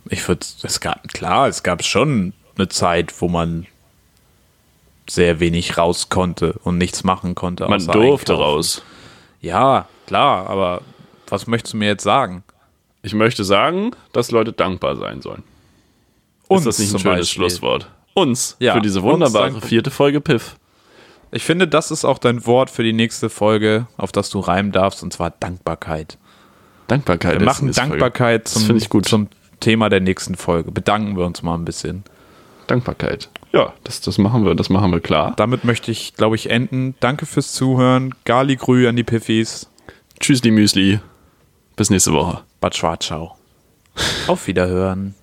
[0.10, 3.68] ich würde, es gab, klar, es gab schon eine Zeit, wo man
[5.10, 7.68] sehr wenig raus konnte und nichts machen konnte.
[7.68, 8.54] Man durfte einkaufen.
[8.54, 8.82] raus.
[9.42, 10.82] Ja, klar, aber
[11.30, 12.44] was möchtest du mir jetzt sagen?
[13.04, 15.44] Ich möchte sagen, dass Leute dankbar sein sollen.
[16.50, 17.42] ist das nicht ein schönes Beispiel.
[17.44, 17.90] Schlusswort?
[18.14, 20.58] Uns Ja, für diese uns wunderbare vierte Folge Piff.
[21.32, 24.72] Ich finde, das ist auch dein Wort für die nächste Folge, auf das du reimen
[24.72, 26.18] darfst, und zwar Dankbarkeit.
[26.88, 27.40] Dankbarkeit.
[27.40, 27.90] Wir machen Folge.
[27.90, 29.28] Dankbarkeit Das zum, zum
[29.60, 30.72] Thema der nächsten Folge.
[30.72, 32.04] Bedanken wir uns mal ein bisschen.
[32.68, 33.30] Dankbarkeit.
[33.54, 35.34] Ja, das, das machen wir, das machen wir klar.
[35.38, 36.96] Damit möchte ich, glaube ich, enden.
[37.00, 38.14] Danke fürs Zuhören.
[38.26, 39.70] Gali Grü an die Piffis.
[40.20, 41.00] Tschüss, die Müsli.
[41.76, 42.42] Bis nächste Woche.
[42.60, 43.38] Bad Schwarzschau.
[44.28, 45.16] Auf Wiederhören.